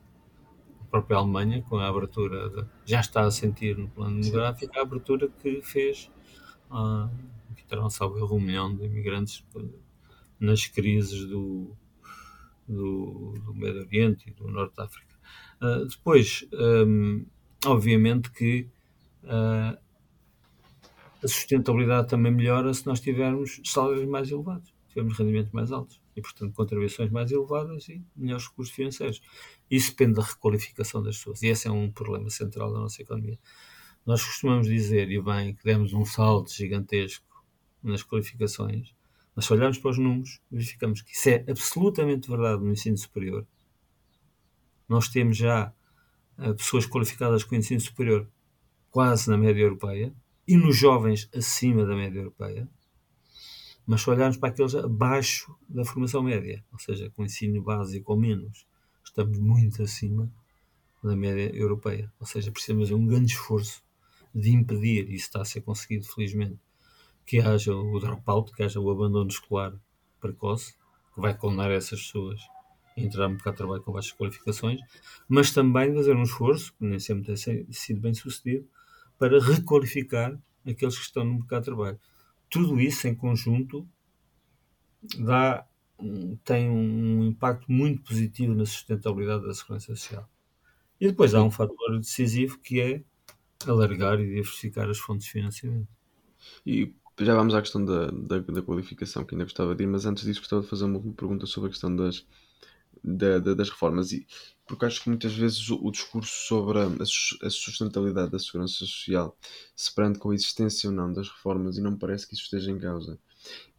[0.82, 4.82] A própria Alemanha, com a abertura, de, já está a sentir no plano demográfico, a
[4.82, 6.12] abertura que fez.
[6.70, 7.10] Uh,
[7.74, 9.44] terão, salvo erro, um milhão de imigrantes
[10.40, 11.76] nas crises do,
[12.68, 15.16] do, do Médio Oriente e do Norte da África.
[15.60, 17.26] Uh, depois, um,
[17.66, 18.70] obviamente que
[19.24, 19.78] uh,
[21.24, 24.72] a sustentabilidade também melhora se nós tivermos salários mais elevados.
[24.90, 29.22] tivemos rendimentos mais altos e, portanto, contribuições mais elevadas e melhores recursos financeiros.
[29.72, 33.40] Isso depende da requalificação das pessoas e esse é um problema central da nossa economia.
[34.06, 37.33] Nós costumamos dizer, e bem, que demos um salto gigantesco
[37.84, 38.94] nas qualificações,
[39.36, 43.46] mas se olharmos para os números, verificamos que isso é absolutamente verdade no ensino superior.
[44.88, 45.74] Nós temos já
[46.38, 48.30] uh, pessoas qualificadas com ensino superior
[48.92, 50.14] quase na média europeia
[50.48, 52.70] e nos jovens acima da média europeia.
[53.86, 58.20] Mas se olharmos para aqueles abaixo da formação média, ou seja, com ensino básico ou
[58.20, 58.66] menos,
[59.04, 60.32] estamos muito acima
[61.04, 62.12] da média europeia.
[62.20, 63.84] Ou seja, precisamos de um grande esforço
[64.34, 66.60] de impedir, e isso está a ser conseguido felizmente,
[67.26, 69.74] que haja o dropout, que haja o abandono escolar
[70.20, 70.74] precoce,
[71.14, 72.42] que vai condenar essas pessoas
[72.98, 74.80] a entrar no mercado de trabalho com baixas qualificações,
[75.28, 78.68] mas também fazer um esforço, que nem sempre tem sido bem sucedido,
[79.18, 82.00] para requalificar aqueles que estão no mercado de trabalho.
[82.50, 83.88] Tudo isso em conjunto
[85.20, 85.66] dá,
[86.44, 90.30] tem um impacto muito positivo na sustentabilidade da segurança social.
[91.00, 93.04] E depois há um fator decisivo que é
[93.68, 95.90] alargar e diversificar as fontes de financiamento.
[96.66, 100.06] E já vamos à questão da, da, da, qualificação, que ainda gostava de ir, mas
[100.06, 102.26] antes disso gostava de fazer uma pergunta sobre a questão das,
[103.04, 104.12] da, da, das reformas.
[104.12, 104.26] E,
[104.68, 109.38] porque acho que muitas vezes o, o discurso sobre a, a, sustentabilidade da segurança social
[109.76, 112.72] se prende com a existência ou não das reformas e não parece que isso esteja
[112.72, 113.20] em causa.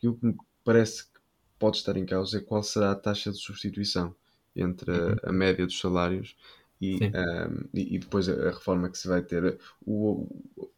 [0.02, 1.20] E o que me parece que
[1.58, 4.14] pode estar em causa é qual será a taxa de substituição
[4.54, 5.16] entre a, uhum.
[5.24, 6.36] a média dos salários
[6.84, 9.58] e, um, e, e, depois a, reforma que se vai ter.
[9.84, 10.26] O,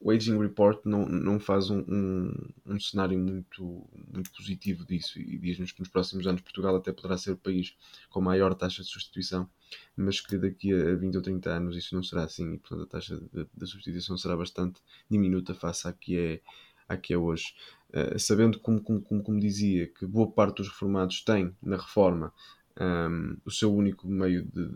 [0.00, 2.32] o Aging Report não, não faz um, um,
[2.66, 7.18] um, cenário muito, muito positivo disso e diz-nos que nos próximos anos Portugal até poderá
[7.18, 7.74] ser o país
[8.08, 9.48] com maior taxa de substituição,
[9.96, 12.86] mas que daqui a 20 ou 30 anos isso não será assim e portanto a
[12.86, 14.80] taxa de, de substituição será bastante
[15.10, 16.40] diminuta face à que é,
[16.88, 17.54] à que é hoje.
[17.90, 22.32] Uh, sabendo, como, como, como, dizia, que boa parte dos reformados tem na reforma
[22.80, 24.70] um, o seu único meio de,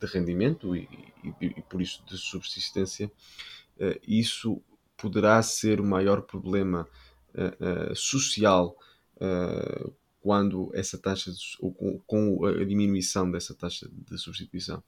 [0.00, 0.88] de rendimento e,
[1.22, 3.10] e, e, por isso de subsistência,
[3.78, 4.62] uh, isso
[4.96, 6.88] poderá ser o maior problema
[7.34, 8.76] uh, uh, social
[10.22, 14.82] quando essa taxa de, ou com, com, a diminuição dessa taxa de substituição.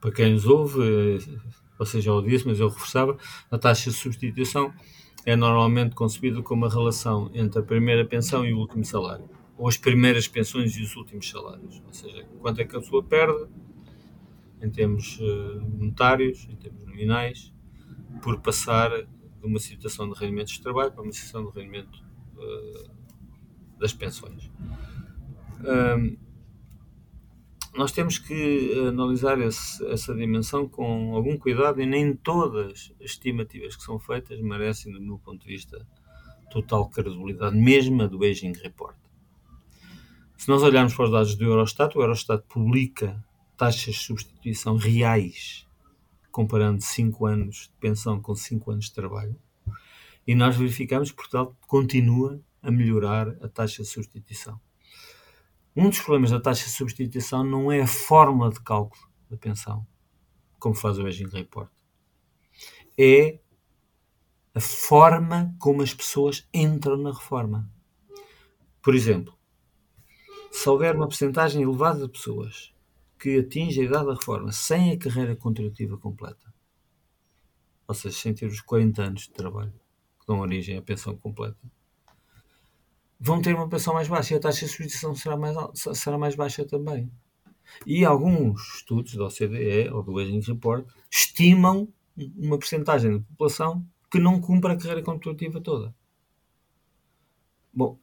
[0.00, 1.18] para quem nos ouve,
[1.76, 3.18] você já o disse, mas eu reforçava,
[3.50, 4.72] a taxa de substituição
[5.26, 9.28] é normalmente concebida como a relação entre a primeira pensão e o último salário
[9.60, 11.82] ou as primeiras pensões e os últimos salários.
[11.86, 13.46] Ou seja, quanto é que a pessoa perde
[14.62, 17.52] em termos uh, monetários, em termos nominais,
[18.22, 22.02] por passar de uma situação de rendimentos de trabalho para uma situação de rendimento
[22.36, 22.90] uh,
[23.78, 24.50] das pensões.
[25.62, 26.16] Um,
[27.76, 33.76] nós temos que analisar esse, essa dimensão com algum cuidado e nem todas as estimativas
[33.76, 35.86] que são feitas merecem, do meu ponto de vista,
[36.50, 38.96] total credibilidade, mesmo a do Aging Report.
[40.40, 43.22] Se nós olharmos para os dados do Eurostat, o Eurostat publica
[43.58, 45.66] taxas de substituição reais,
[46.32, 49.36] comparando 5 anos de pensão com 5 anos de trabalho,
[50.26, 54.58] e nós verificamos que Portugal continua a melhorar a taxa de substituição.
[55.76, 59.86] Um dos problemas da taxa de substituição não é a forma de cálculo da pensão,
[60.58, 61.70] como faz o Aging Report.
[62.98, 63.38] É
[64.54, 67.70] a forma como as pessoas entram na reforma.
[68.80, 69.38] Por exemplo,
[70.50, 72.74] se houver uma porcentagem elevada de pessoas
[73.18, 76.52] que atinge a idade da reforma sem a carreira contributiva completa,
[77.86, 79.72] ou seja, sem ter os 40 anos de trabalho
[80.18, 81.58] que dão origem à pensão completa,
[83.18, 85.56] vão ter uma pensão mais baixa e a taxa de substituição será mais,
[85.94, 87.10] será mais baixa também.
[87.86, 91.88] E alguns estudos da OCDE ou do Aging Report estimam
[92.36, 95.94] uma porcentagem da população que não cumpre a carreira contributiva toda.
[97.72, 97.98] Bom,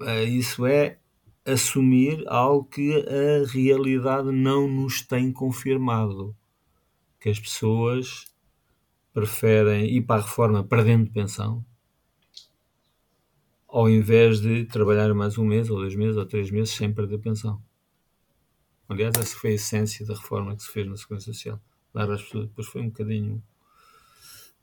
[0.00, 0.98] eh, isso é
[1.46, 6.36] assumir algo que a realidade não nos tem confirmado.
[7.20, 8.26] Que as pessoas
[9.12, 11.64] preferem ir para a reforma perdendo pensão
[13.76, 17.18] ao invés de trabalhar mais um mês, ou dois meses, ou três meses sem perder
[17.18, 17.62] pensão.
[18.88, 21.60] Aliás, essa foi a essência da reforma que se fez na Segurança Social.
[21.92, 23.42] Dar às pessoas, depois foi um bocadinho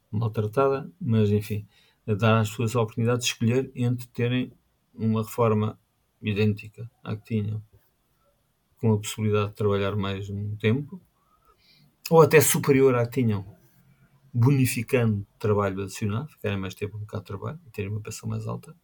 [0.10, 1.68] maltratada, mas enfim,
[2.08, 4.52] dar às pessoas a oportunidade de escolher entre terem
[4.96, 5.80] uma reforma
[6.24, 7.64] idêntica à que tinham,
[8.78, 11.02] com a possibilidade de trabalhar mais um tempo,
[12.10, 13.46] ou até superior à que tinham,
[14.34, 18.48] bonificando trabalho adicional, ficarem mais tempo no mercado de trabalho e terem uma pensão mais
[18.48, 18.76] alta,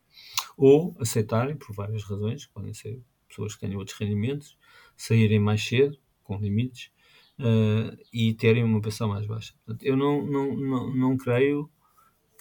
[0.58, 4.58] ou aceitarem, por várias razões, podem ser pessoas que tenham outros rendimentos,
[4.96, 6.92] saírem mais cedo, com limites,
[7.40, 9.54] uh, e terem uma pensão mais baixa.
[9.66, 11.70] Portanto, eu não, não, não, não creio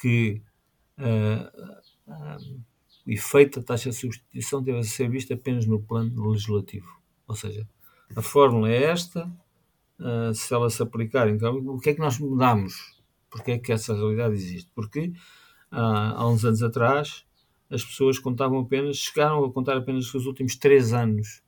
[0.00, 0.42] que
[0.98, 2.62] uh, um,
[3.12, 6.88] efeito da taxa de substituição deve ser visto apenas no plano legislativo.
[7.26, 7.66] Ou seja,
[8.14, 9.30] a fórmula é esta,
[9.98, 12.98] uh, se ela se aplicar, então o que é que nós mudamos?
[13.30, 14.70] Porque é que essa realidade existe?
[14.74, 15.12] Porque
[15.72, 17.24] uh, há uns anos atrás
[17.70, 21.42] as pessoas contavam apenas, chegaram a contar apenas os últimos três anos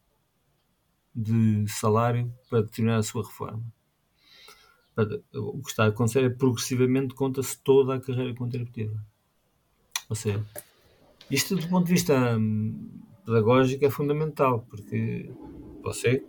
[1.15, 3.65] de salário para determinar a sua reforma.
[5.35, 9.03] O que está a acontecer é progressivamente conta-se toda a carreira contributiva.
[10.11, 10.45] Ou seja,
[11.31, 12.91] isto do ponto de vista hum,
[13.25, 15.31] pedagógico é fundamental, porque
[15.83, 16.25] você,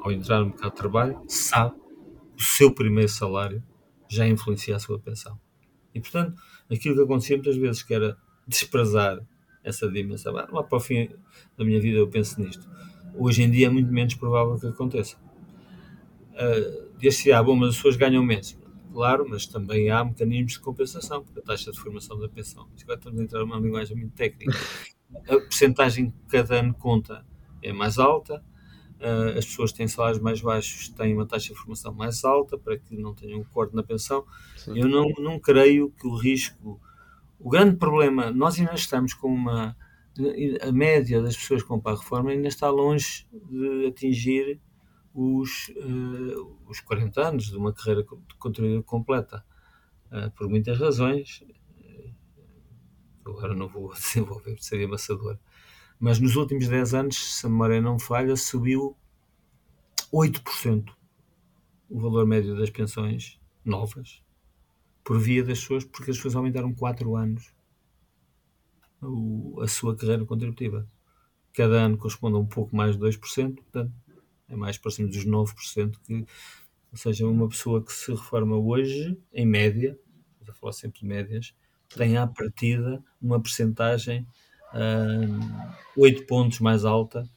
[0.00, 1.76] ao entrar no mercado de trabalho, sabe
[2.36, 3.62] que o seu primeiro salário
[4.08, 5.38] já influencia a sua pensão.
[5.94, 6.40] E, portanto,
[6.70, 8.16] aquilo que acontecia muitas vezes, que era
[8.46, 9.20] desprezar
[9.62, 10.32] essa dimensão.
[10.32, 11.08] Lá para o fim
[11.56, 12.66] da minha vida eu penso nisto.
[13.14, 15.16] Hoje em dia é muito menos provável que aconteça.
[16.32, 18.58] Uh, Diz-se, ah, bom, mas as pessoas ganham menos.
[18.92, 22.68] Claro, mas também há mecanismos de compensação, porque a taxa de formação da pensão.
[22.82, 24.56] Agora estamos a entrar numa linguagem muito técnica.
[25.26, 27.24] A percentagem que cada ano conta
[27.62, 28.44] é mais alta,
[29.00, 32.58] uh, as pessoas que têm salários mais baixos têm uma taxa de formação mais alta
[32.58, 34.24] para que não tenham um corte na pensão.
[34.56, 34.78] Sim.
[34.78, 36.80] Eu não, não creio que o risco.
[37.38, 39.76] O grande problema, nós ainda estamos com uma.
[40.60, 44.60] A média das pessoas que vão para a reforma ainda está longe de atingir
[45.18, 48.04] os, uh, os 40 anos de uma carreira
[48.38, 49.44] contributiva completa,
[50.12, 51.42] uh, por muitas razões.
[51.80, 52.14] Uh,
[53.24, 55.36] agora não vou desenvolver, seria amassador.
[55.98, 58.96] Mas nos últimos 10 anos, se a memória não falha, subiu
[60.12, 60.88] 8%
[61.90, 64.22] o valor médio das pensões novas
[65.02, 67.52] por via das pessoas, porque as pessoas aumentaram 4 anos
[69.02, 70.86] o, a sua carreira contributiva.
[71.54, 73.92] Cada ano corresponde a um pouco mais de 2%, portanto,
[74.48, 76.14] é mais próximo dos 9%, que,
[76.90, 79.98] ou seja, uma pessoa que se reforma hoje, em média,
[80.44, 81.54] vou falar sempre de médias,
[81.94, 84.26] tem à partida uma percentagem
[84.72, 87.28] uh, 8 pontos mais alta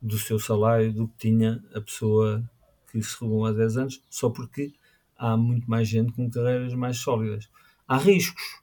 [0.00, 2.42] do seu salário do que tinha a pessoa
[2.90, 4.72] que se reformou há 10 anos, só porque
[5.16, 7.48] há muito mais gente com carreiras mais sólidas.
[7.86, 8.60] Há riscos.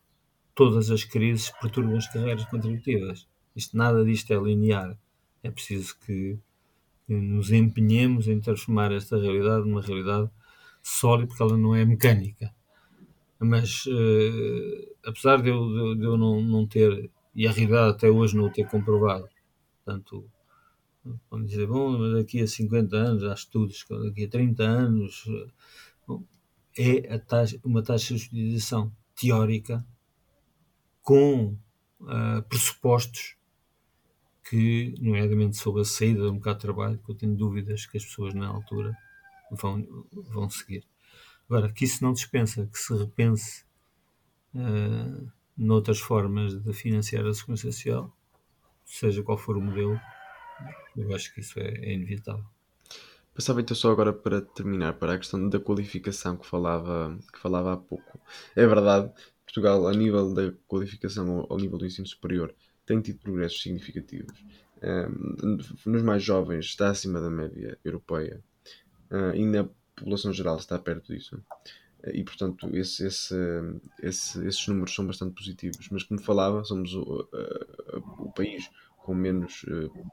[0.54, 3.28] Todas as crises perturbam as carreiras contributivas.
[3.56, 4.98] Isto, nada disto é linear.
[5.42, 6.38] É preciso que
[7.14, 10.30] nos empenhemos em transformar esta realidade numa realidade
[10.84, 12.54] sólida, porque ela não é mecânica.
[13.40, 18.36] Mas, uh, apesar de eu, de, eu não, não, ter, e a realidade até hoje
[18.36, 19.28] não o ter comprovado,
[19.84, 20.30] portanto,
[21.32, 25.26] vamos dizer, bom, mas daqui a 50 anos há estudos, daqui a 30 anos,
[26.06, 26.24] bom,
[26.78, 29.86] é taxa, uma taxa de utilização teórica
[31.02, 31.58] com
[32.02, 33.39] uh, pressupostos
[34.50, 38.06] que, nomeadamente sobre a saída do mercado de trabalho, que eu tenho dúvidas que as
[38.06, 38.98] pessoas na altura
[39.52, 40.84] vão, vão seguir.
[41.48, 43.64] Agora, que isso não dispensa que se repense
[44.56, 48.16] uh, noutras formas de financiar a segurança social,
[48.86, 50.00] seja qual for o modelo,
[50.98, 52.46] eu acho que isso é, é inevitável.
[53.34, 57.74] Passava então só agora para terminar, para a questão da qualificação que falava, que falava
[57.74, 58.20] há pouco.
[58.56, 59.12] É verdade,
[59.46, 62.54] Portugal, a nível da qualificação, ao nível do ensino superior,
[62.90, 64.44] tem tido progressos significativos.
[65.86, 68.44] Nos mais jovens está acima da média europeia
[69.12, 71.36] uh, e na população geral está perto disso.
[72.04, 73.36] Uh, e portanto esse, esse,
[74.02, 75.88] esse, esses números são bastante positivos.
[75.92, 77.30] Mas como falava, somos o,
[78.18, 78.68] o país
[78.98, 79.64] com menos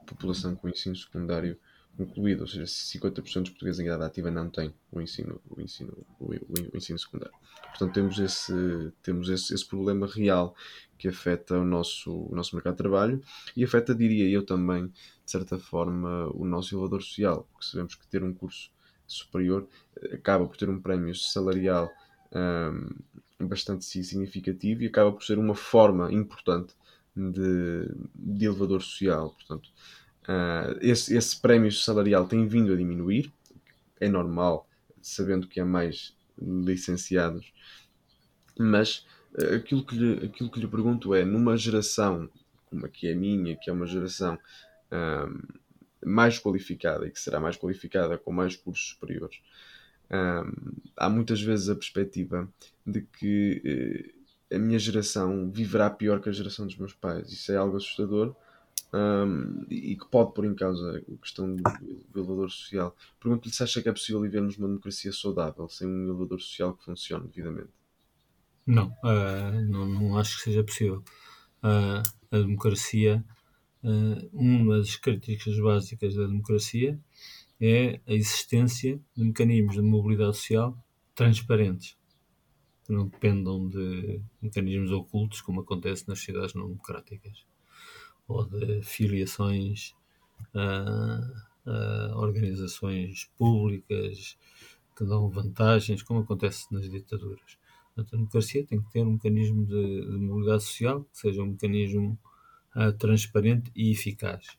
[0.05, 1.57] população com ensino secundário
[1.97, 6.05] concluído, ou seja, 50% dos portugueses em idade ativa não têm o ensino, o ensino,
[6.19, 7.33] o, o ensino secundário.
[7.69, 10.55] Portanto, temos esse, temos esse, esse problema real
[10.97, 13.21] que afeta o nosso, o nosso mercado de trabalho
[13.55, 18.07] e afeta, diria eu também, de certa forma, o nosso elevador social, porque sabemos que
[18.07, 18.71] ter um curso
[19.07, 19.67] superior
[20.01, 21.89] eh, acaba por ter um prémio salarial
[22.31, 26.73] um, bastante significativo e acaba por ser uma forma importante
[27.15, 29.31] de, de elevador social.
[29.31, 29.69] Portanto,
[30.27, 33.31] uh, esse, esse prémio salarial tem vindo a diminuir,
[33.99, 34.67] é normal,
[35.01, 37.51] sabendo que há mais licenciados,
[38.59, 39.05] mas
[39.55, 42.29] aquilo que, lhe, aquilo que lhe pergunto é, numa geração
[42.69, 44.37] como a que é a minha, que é uma geração
[44.91, 45.41] um,
[46.05, 49.39] mais qualificada e que será mais qualificada com mais cursos superiores,
[50.95, 52.47] há muitas vezes a perspectiva
[52.85, 54.13] de que
[54.51, 57.31] uh, a minha geração viverá pior que a geração dos meus pais.
[57.31, 58.35] Isso é algo assustador
[58.93, 62.95] um, e que pode pôr em causa a questão do, do elevador social.
[63.19, 66.85] Pergunto-lhe se acha que é possível vivermos numa democracia saudável sem um elevador social que
[66.85, 67.69] funcione devidamente.
[68.65, 71.03] Não, uh, não, não acho que seja possível.
[71.63, 73.23] Uh, a democracia,
[73.83, 76.99] uh, uma das características básicas da democracia
[77.59, 80.77] é a existência de mecanismos de mobilidade social
[81.15, 81.97] transparentes.
[82.85, 87.45] que não dependam de mecanismos ocultos, como acontece nas cidades não democráticas,
[88.27, 89.95] ou de filiações
[90.53, 94.37] a, a organizações públicas
[94.95, 97.57] que dão vantagens, como acontece nas ditaduras.
[97.95, 102.17] A democracia tem que ter um mecanismo de, de mobilidade social que seja um mecanismo
[102.75, 104.57] uh, transparente e eficaz.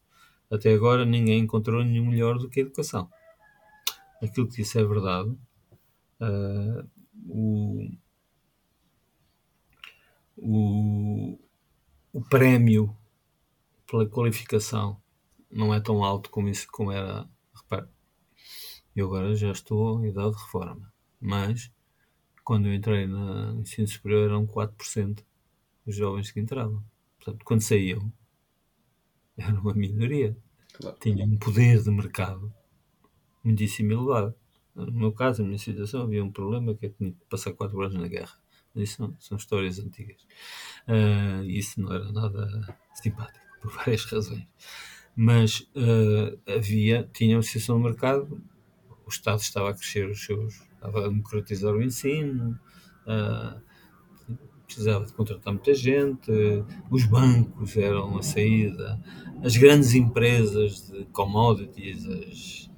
[0.51, 3.09] Até agora ninguém encontrou nenhum melhor do que a educação.
[4.23, 5.31] Aquilo que disse é verdade.
[6.21, 6.89] Uh,
[7.29, 7.91] o,
[10.37, 11.39] o,
[12.13, 12.97] o prémio
[13.89, 15.01] pela qualificação
[15.51, 17.29] não é tão alto como isso como era.
[17.55, 17.89] Repare,
[18.95, 21.73] eu agora já estou em idade de reforma, mas
[22.45, 25.25] quando eu entrei no ensino superior eram 4%
[25.87, 26.85] os jovens que entravam.
[27.17, 28.13] Portanto, quando saíam,
[29.37, 30.37] era uma minoria.
[30.75, 30.97] Claro.
[31.01, 32.53] Tinha um poder de mercado
[33.43, 34.35] muitíssimo elevado.
[34.75, 37.81] No meu caso, na minha situação, havia um problema que eu tinha que passar 4
[37.81, 38.39] anos na guerra.
[38.77, 40.23] Isso são, são histórias antigas.
[40.87, 44.47] Uh, isso não era nada simpático, por várias razões.
[45.15, 48.41] Mas uh, havia, tinha uma situação no mercado,
[49.05, 52.59] o Estado estava a crescer os seus, estava a democratizar o ensino,
[53.07, 53.61] uh,
[54.65, 56.31] precisava de contratar muita gente,
[56.91, 59.03] os bancos eram a saída,
[59.43, 62.71] as grandes empresas de commodities, as,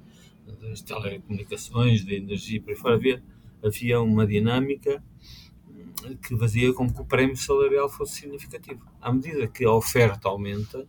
[0.61, 3.23] das telecomunicações, de energia, por aí fora, havia,
[3.63, 5.03] havia uma dinâmica
[6.21, 8.85] que fazia com que o prémio salarial fosse significativo.
[9.01, 10.87] À medida que a oferta aumenta,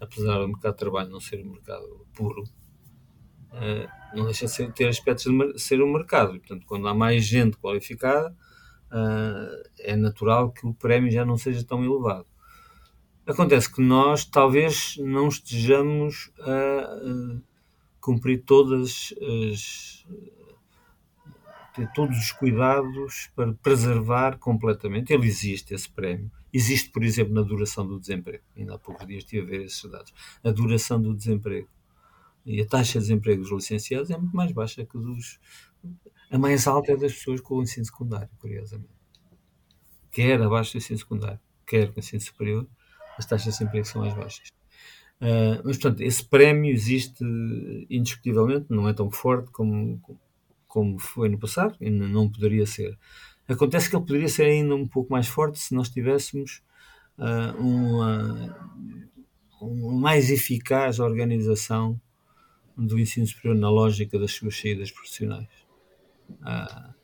[0.00, 4.88] apesar do mercado de trabalho não ser um mercado puro, uh, não deixa de ter
[4.88, 6.36] aspectos de ser um mercado.
[6.36, 8.30] E, portanto, quando há mais gente qualificada,
[8.90, 12.26] uh, é natural que o prémio já não seja tão elevado.
[13.26, 17.40] Acontece que nós talvez não estejamos a
[17.98, 19.14] cumprir todas
[19.50, 20.04] as
[21.74, 25.12] ter todos os cuidados para preservar completamente.
[25.12, 26.30] Ele existe, esse prémio.
[26.52, 28.44] Existe, por exemplo, na duração do desemprego.
[28.56, 30.14] Ainda há poucos dias estive a ver esses dados.
[30.42, 31.68] A duração do desemprego.
[32.46, 35.40] E a taxa de desemprego dos licenciados é muito mais baixa que dos.
[36.30, 38.92] A mais alta é das pessoas com o ensino secundário, curiosamente.
[40.12, 42.68] Quer abaixo do ensino secundário, quer com o ensino superior,
[43.18, 44.48] as taxas de desemprego são mais baixas.
[45.20, 47.24] Uh, mas, portanto, esse prémio existe
[47.88, 50.20] indiscutivelmente, não é tão forte como, como
[50.98, 52.98] foi no passado, e não poderia ser.
[53.48, 56.62] Acontece que ele poderia ser ainda um pouco mais forte se nós tivéssemos
[57.18, 58.56] uh, uma,
[59.60, 62.00] uma mais eficaz organização
[62.76, 65.48] do ensino superior na lógica das suas saídas profissionais.
[66.30, 66.94] Uh,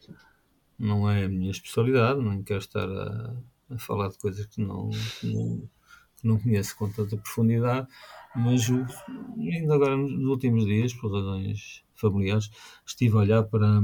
[0.78, 3.36] não é a minha especialidade, não quero estar a,
[3.70, 4.88] a falar de coisas que não,
[5.20, 5.68] que não,
[6.16, 7.86] que não conheço com tanta profundidade,
[8.34, 12.51] mas ainda agora nos últimos dias, por razões familiares,
[12.86, 13.80] estive a olhar para,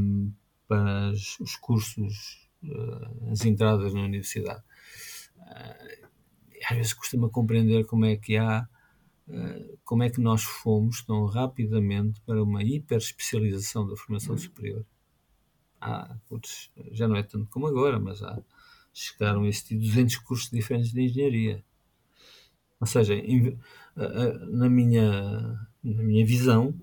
[0.67, 4.63] para os cursos, eh, as entradas na universidade.
[5.47, 6.09] Eh,
[6.69, 8.69] às vezes costuma compreender como é que há,
[9.29, 14.85] eh, como é que nós fomos tão rapidamente para uma hiperespecialização da formação superior.
[15.81, 16.17] Há,
[16.93, 18.43] já não é tanto como agora, mas há,
[18.93, 21.65] chegaram a existir 200 cursos diferentes de engenharia.
[22.81, 23.15] Ou seja,
[24.51, 26.75] na minha, na minha visão,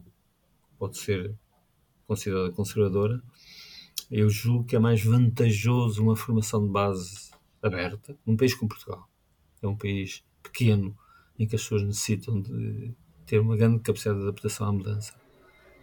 [0.78, 1.36] pode ser
[2.08, 3.22] considerada conservadora,
[4.12, 9.10] eu julgo que é mais vantajoso uma formação de base aberta, num país como Portugal.
[9.62, 10.96] É um país pequeno,
[11.40, 12.94] em que as pessoas necessitam de
[13.26, 15.14] ter uma grande capacidade de adaptação à mudança.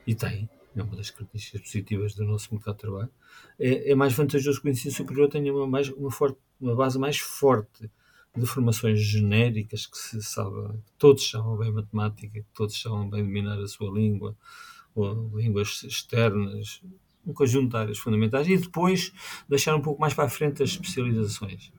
[0.06, 3.10] E tem, é uma das características positivas do nosso mercado de trabalho.
[3.58, 6.98] É, é mais vantajoso que o ensino superior tenha uma, mais, uma, forte, uma base
[6.98, 7.90] mais forte
[8.36, 13.58] de formações genéricas que se sabe, todos sabem bem matemática, que todos sabem bem dominar
[13.58, 14.36] a sua língua,
[14.94, 16.82] ou línguas externas,
[17.26, 19.12] um conjunto de áreas fundamentais, e depois
[19.48, 21.72] deixar um pouco mais para a frente as especializações.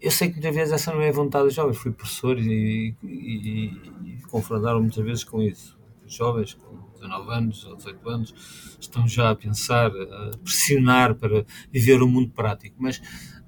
[0.00, 2.94] Eu sei que muitas vezes essa não é a vontade dos jovens, fui professor e,
[3.02, 3.64] e,
[4.04, 5.76] e confrontaram muitas vezes com isso.
[6.06, 11.44] Os jovens com 19 anos ou 18 anos estão já a pensar, a pressionar para
[11.72, 13.00] viver o um mundo prático, mas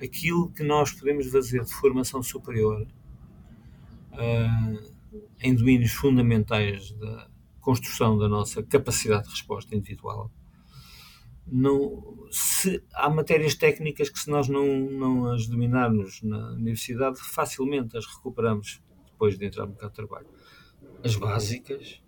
[0.02, 2.86] aquilo que nós podemos fazer de formação superior
[4.12, 4.92] uh,
[5.40, 7.29] em domínios fundamentais da
[7.70, 10.28] construção da nossa capacidade de resposta individual.
[11.46, 17.96] Não, se, há matérias técnicas que, se nós não, não as dominarmos na universidade, facilmente
[17.96, 20.26] as recuperamos depois de entrar no mercado de trabalho.
[21.04, 22.02] As básicas,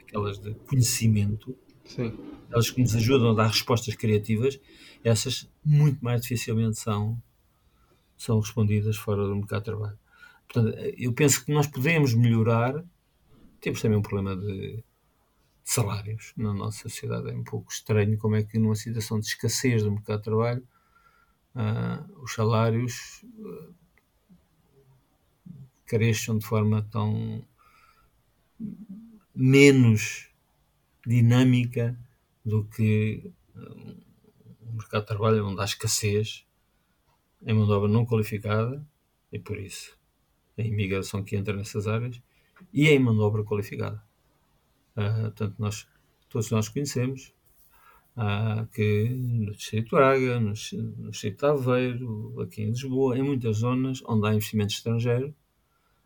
[0.00, 2.12] aquelas de conhecimento, Sim.
[2.50, 4.58] elas que nos ajudam a dar respostas criativas,
[5.04, 7.22] essas muito mais dificilmente são
[8.16, 9.98] são respondidas fora do mercado de trabalho.
[10.48, 12.82] Portanto, eu penso que nós podemos melhorar.
[13.60, 14.82] Temos também um problema de
[15.66, 17.28] salários na nossa sociedade.
[17.28, 20.68] É um pouco estranho como é que, numa situação de escassez do mercado de trabalho,
[21.56, 23.74] uh, os salários uh,
[25.84, 27.44] cresçam de forma tão
[29.34, 30.30] menos
[31.04, 31.98] dinâmica
[32.44, 36.46] do que o mercado de trabalho onde há escassez
[37.44, 38.84] em mão de obra não qualificada
[39.32, 39.96] e por isso
[40.56, 42.20] a imigração que entra nessas áreas
[42.72, 44.02] e em mão de obra qualificada.
[44.96, 45.86] Uh, portanto, nós,
[46.28, 47.34] todos nós conhecemos
[48.16, 53.22] uh, que no Distrito de Braga, no, no Distrito de Aveiro, aqui em Lisboa, em
[53.22, 55.34] muitas zonas onde há investimento estrangeiro,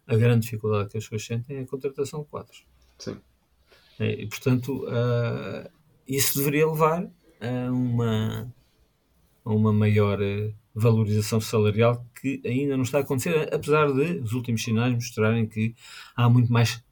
[0.07, 2.65] a grande dificuldade que as pessoas sentem é a contratação de quadros.
[2.99, 3.17] Sim.
[4.01, 5.71] E, portanto, uh,
[6.07, 7.09] isso deveria levar
[7.41, 8.53] a uma,
[9.45, 14.33] a uma maior eh, valorização salarial que ainda não está a acontecer, apesar de os
[14.33, 15.75] últimos sinais mostrarem que
[16.17, 16.83] há muito mais,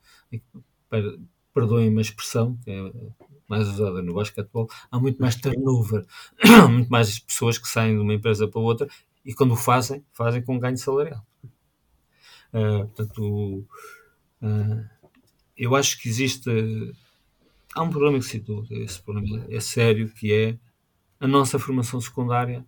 [1.58, 2.92] perdoem-me a expressão, que é
[3.48, 6.06] mais usada no basquetebol, há muito mais turnover,
[6.70, 8.88] muito mais pessoas que saem de uma empresa para outra
[9.24, 11.26] e quando o fazem, fazem com ganho salarial.
[12.52, 13.66] Uh, portanto,
[14.42, 14.88] uh,
[15.56, 16.48] eu acho que existe
[17.74, 20.58] há um problema que se citou, esse problema é sério, que é
[21.18, 22.64] a nossa formação secundária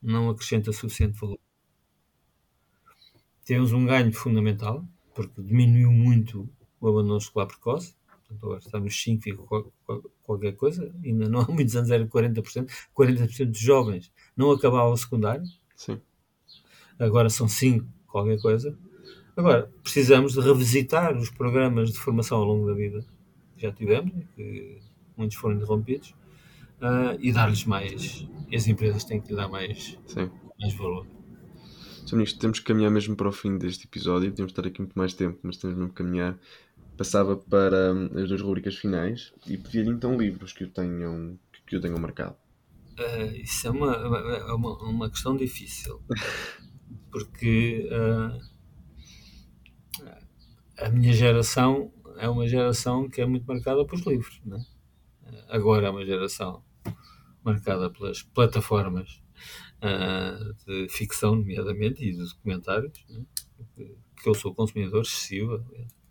[0.00, 1.38] não acrescenta suficiente valor.
[3.44, 6.48] Temos um ganho fundamental, porque diminuiu muito
[6.80, 7.94] o abandono escolar precoce,
[8.42, 9.72] agora está nos 5,
[10.22, 14.96] qualquer coisa, ainda não há muitos anos era 40%, 40% dos jovens não acabavam o
[14.96, 15.44] secundário,
[15.76, 16.00] Sim.
[16.98, 18.76] agora são 5, qualquer coisa.
[19.36, 23.04] Agora, precisamos de revisitar os programas de formação ao longo da vida
[23.56, 24.78] já tivemos, que
[25.16, 26.10] muitos foram interrompidos,
[26.80, 28.28] uh, e dar-lhes mais.
[28.50, 30.30] E as empresas têm que lhe dar mais, Sim.
[30.60, 31.06] mais valor.
[32.06, 32.16] Sr.
[32.16, 34.30] Ministro, temos que caminhar mesmo para o fim deste episódio.
[34.30, 36.38] De estar aqui muito mais tempo, mas temos mesmo que caminhar.
[36.96, 41.76] Passava para hum, as duas rubricas finais e pedia-lhe então livros que o tenham, que
[41.76, 42.36] o tenham marcado.
[42.98, 46.00] Uh, isso é uma, é uma, uma questão difícil.
[47.10, 48.40] Porque uh,
[50.78, 54.40] a minha geração é uma geração que é muito marcada pelos livros.
[54.44, 54.64] Né?
[55.48, 56.62] Agora é uma geração
[57.42, 59.20] marcada pelas plataformas
[59.82, 63.24] uh, de ficção, nomeadamente, e de documentários, né?
[63.76, 65.62] que eu sou consumidor excessivo,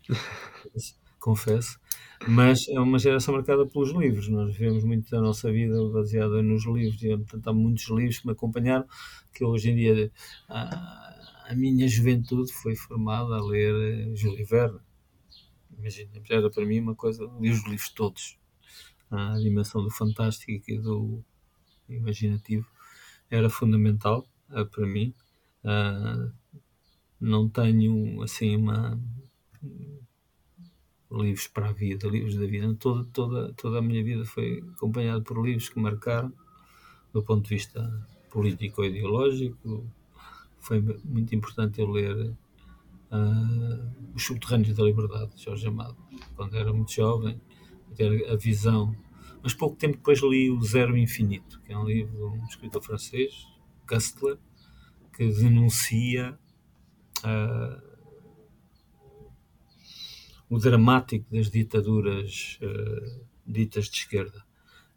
[1.18, 1.80] confesso,
[2.28, 4.28] mas é uma geração marcada pelos livros.
[4.28, 8.26] Nós vivemos muito da nossa vida baseada nos livros, e portanto, há muitos livros que
[8.26, 8.86] me acompanharam,
[9.32, 10.12] que hoje em dia
[10.48, 14.80] a, a minha juventude foi formada a ler Júlio Verne
[15.78, 18.38] imagina, era para mim uma coisa, li os livros todos.
[19.10, 21.22] A dimensão do fantástico e do
[21.88, 22.66] imaginativo
[23.30, 25.14] era fundamental uh, para mim.
[27.20, 29.00] Não tenho assim uma
[31.10, 32.74] livros para a vida, livros da vida.
[32.74, 36.32] Toda, toda, toda a minha vida foi acompanhada por livros que marcaram
[37.12, 39.86] do ponto de vista político-ideológico.
[40.58, 42.34] Foi muito importante eu ler
[43.12, 45.96] uh, Os Subterrâneos da Liberdade, de Jorge Amado,
[46.34, 47.40] quando era muito jovem,
[47.94, 48.94] ter a visão.
[49.42, 52.82] Mas pouco tempo depois li O Zero Infinito, que é um livro de um escritor
[52.82, 53.46] francês,
[53.86, 54.38] Castler,
[55.12, 56.36] que denuncia
[57.20, 57.93] uh,
[60.48, 64.44] o dramático das ditaduras uh, ditas de esquerda.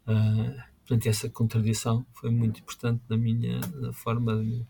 [0.06, 4.64] Uh, portanto, essa contradição foi muito importante na minha na forma de,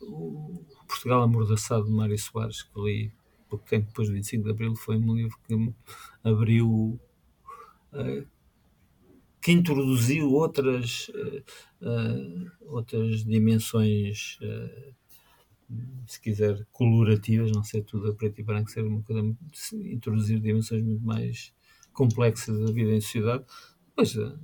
[0.00, 3.12] o Portugal Amordaçado de Mário Soares, que li
[3.48, 5.72] pouco tempo depois do 25 de Abril, foi um livro que
[6.22, 7.00] abriu,
[7.92, 8.26] uh,
[9.40, 11.10] que introduziu outras,
[12.66, 14.38] outras dimensões,
[16.06, 19.36] se quiser, colorativas, não sei tudo a preto e branco, ser uma coisa,
[19.72, 21.52] introduzir dimensões muito mais
[21.92, 23.44] complexas da vida em sociedade,
[23.88, 24.38] depois a,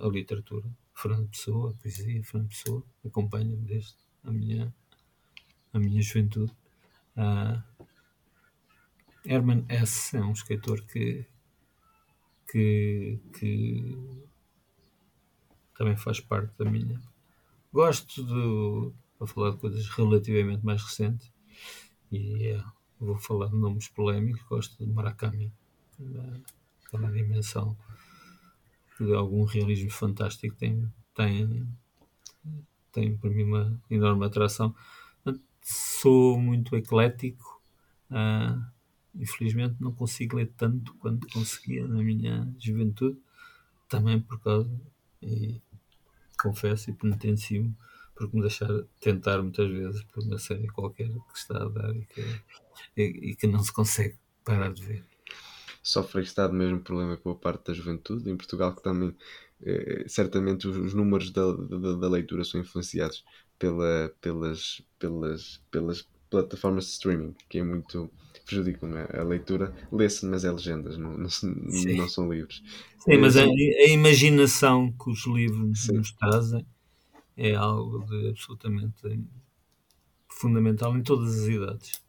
[0.00, 0.68] a literatura.
[0.94, 4.74] Fernando Pessoa, a poesia, Fernando Pessoa, acompanha-me desde a minha
[5.72, 6.52] a minha juventude.
[7.16, 7.62] Uh,
[9.24, 10.16] Herman S.
[10.16, 11.26] é um escritor que,
[12.50, 14.26] que, que
[15.76, 17.00] também faz parte da minha.
[17.72, 21.30] Gosto de, para falar de coisas relativamente mais recentes,
[22.10, 22.64] e é,
[22.98, 25.52] vou falar de nomes polémicos, gosto de Murakami,
[26.86, 27.76] aquela dimensão
[28.98, 31.68] de algum realismo fantástico tem, tem,
[32.90, 34.74] tem para mim uma enorme atração
[35.62, 37.60] sou muito eclético.
[38.10, 38.64] Uh,
[39.14, 43.18] infelizmente não consigo ler tanto quanto conseguia na minha juventude,
[43.88, 44.70] também por causa,
[45.22, 45.60] e
[46.40, 47.74] confesso e penitencio
[48.20, 48.68] porque me deixar
[49.00, 52.20] tentar muitas vezes por uma série qualquer que está a dar e que,
[52.94, 55.04] e, e que não se consegue parar de ver.
[55.82, 59.16] Sofre estado mesmo problema com a parte da juventude, em Portugal que também
[59.62, 63.24] eh, certamente os, os números da, da, da, leitura são influenciados
[63.58, 68.10] pela, pelas, pelas, pelas plataformas de streaming, que é muito
[68.44, 69.74] prejudicam a, a leitura.
[69.90, 71.28] Lê-se, mas é legendas, não, não,
[71.96, 72.62] não são livros.
[72.98, 75.94] Sim, mas a, a, imaginação que os livros Sim.
[75.94, 76.66] nos trazem
[77.40, 79.18] é algo de absolutamente
[80.28, 82.02] fundamental em todas as idades.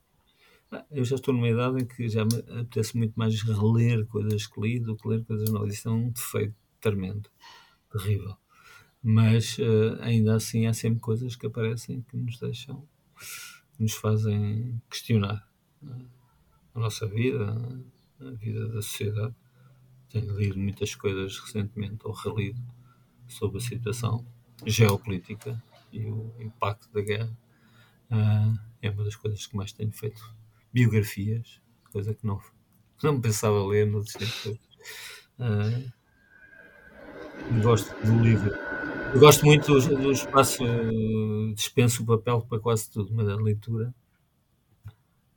[0.92, 4.60] Eu já estou numa idade em que já me apetece muito mais reler coisas que
[4.60, 5.74] li do que ler coisas novas.
[5.74, 7.30] Isso é um defeito tremendo,
[7.90, 8.36] terrível.
[9.02, 12.86] Mas uh, ainda assim há sempre coisas que aparecem que nos deixam,
[13.80, 15.48] nos fazem questionar
[15.82, 16.06] uh,
[16.76, 17.58] a nossa vida,
[18.20, 19.36] a vida da sociedade.
[20.10, 22.62] Tenho lido muitas coisas recentemente, ou relido,
[23.30, 24.26] sobre a situação
[24.66, 27.38] geopolítica e o impacto da guerra.
[28.10, 30.22] Uh, é uma das coisas que mais tenho feito
[30.74, 32.42] biografias, coisa que não,
[33.04, 34.60] não pensava ler noutros tempos.
[35.40, 35.92] Uh,
[37.62, 38.52] gosto do livro.
[39.14, 40.64] Eu gosto muito do, do espaço,
[41.54, 43.94] dispenso o papel para quase tudo, mas a leitura,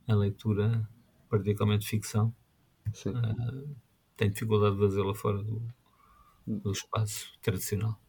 [0.07, 0.87] a leitura,
[1.29, 2.33] particularmente ficção,
[2.87, 3.75] uh,
[4.15, 5.61] tenho dificuldade de fazê-la fora do,
[6.47, 7.99] do espaço tradicional.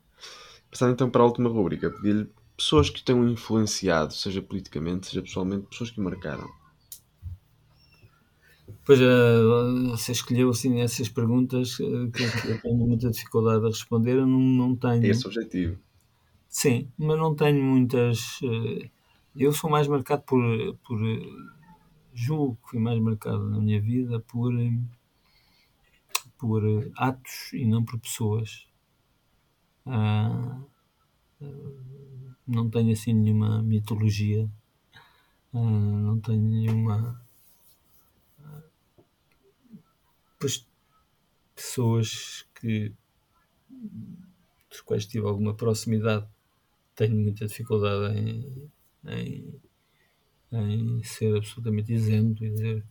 [0.71, 5.67] Passando então para a última rubrica, pedir-lhe pessoas que tenham influenciado, seja politicamente, seja pessoalmente,
[5.67, 6.49] pessoas que marcaram.
[8.85, 14.17] Pois, uh, você escolheu assim essas perguntas uh, que eu tenho muita dificuldade a responder.
[14.17, 15.05] Eu não, não tenho.
[15.05, 15.79] É esse o objetivo.
[16.49, 18.41] Sim, mas não tenho muitas.
[18.43, 18.89] Uh,
[19.37, 20.41] eu sou mais marcado por.
[20.87, 20.99] por
[22.15, 24.53] julgo que fui mais marcado na minha vida por.
[26.39, 26.63] por
[26.97, 28.67] atos e não por pessoas.
[32.47, 34.49] Não tenho assim nenhuma mitologia.
[35.53, 37.21] não tenho nenhuma
[40.33, 40.67] depois
[41.55, 42.93] pessoas que
[44.69, 46.27] dos quais tive alguma proximidade
[46.95, 48.71] tenho muita dificuldade em,
[49.07, 49.61] em,
[50.53, 52.85] em ser absolutamente isento e dizer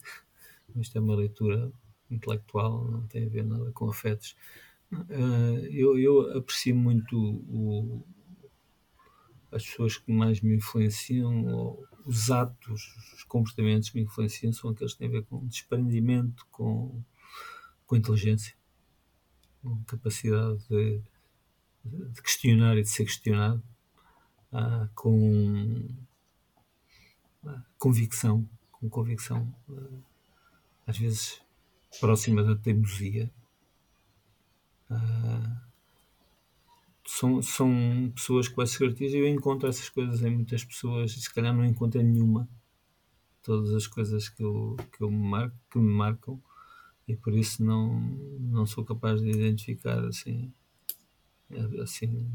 [0.76, 1.72] isto é uma leitura
[2.10, 4.36] intelectual, não tem a ver nada com afetos.
[5.10, 8.04] Uh, eu, eu aprecio muito o,
[9.52, 14.93] as pessoas que mais me influenciam, os atos, os comportamentos que me influenciam, são aqueles
[14.93, 17.04] que têm a ver com desprendimento, com
[17.86, 18.56] com inteligência,
[19.62, 21.02] com capacidade de,
[21.84, 23.64] de questionar e de ser questionado,
[24.52, 25.88] ah, com
[27.46, 30.00] ah, convicção, com convicção, ah,
[30.88, 31.41] às vezes
[32.00, 33.32] próxima da teimosia.
[34.89, 35.61] Ah,
[37.05, 41.21] são, são pessoas com essas características e eu encontro essas coisas em muitas pessoas e
[41.21, 42.49] se calhar não encontro em nenhuma.
[43.43, 46.41] Todas as coisas que, eu, que, eu me, marco, que me marcam
[47.07, 47.99] e por isso não,
[48.39, 50.51] não sou capaz de identificar assim,
[51.81, 52.27] assim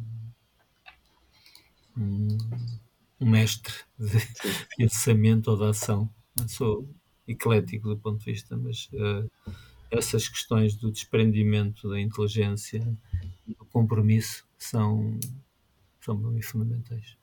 [1.97, 2.29] um,
[3.21, 4.19] um mestre de
[4.79, 6.09] pensamento ou de ação.
[6.49, 6.89] Sou
[7.27, 9.31] eclético do ponto de vista, mas uh,
[9.91, 12.81] essas questões do desprendimento da inteligência
[13.47, 15.19] e do compromisso são,
[16.01, 17.17] são muito fundamentais.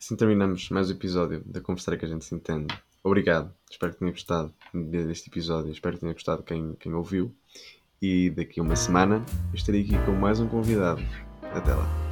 [0.00, 2.74] Assim terminamos mais um episódio da Conversar que a gente se entende.
[3.04, 7.34] Obrigado, espero que tenha gostado deste episódio, espero que tenha gostado quem, quem ouviu.
[8.00, 9.24] E daqui a uma semana
[9.54, 11.02] estarei aqui com mais um convidado.
[11.42, 12.11] Até lá.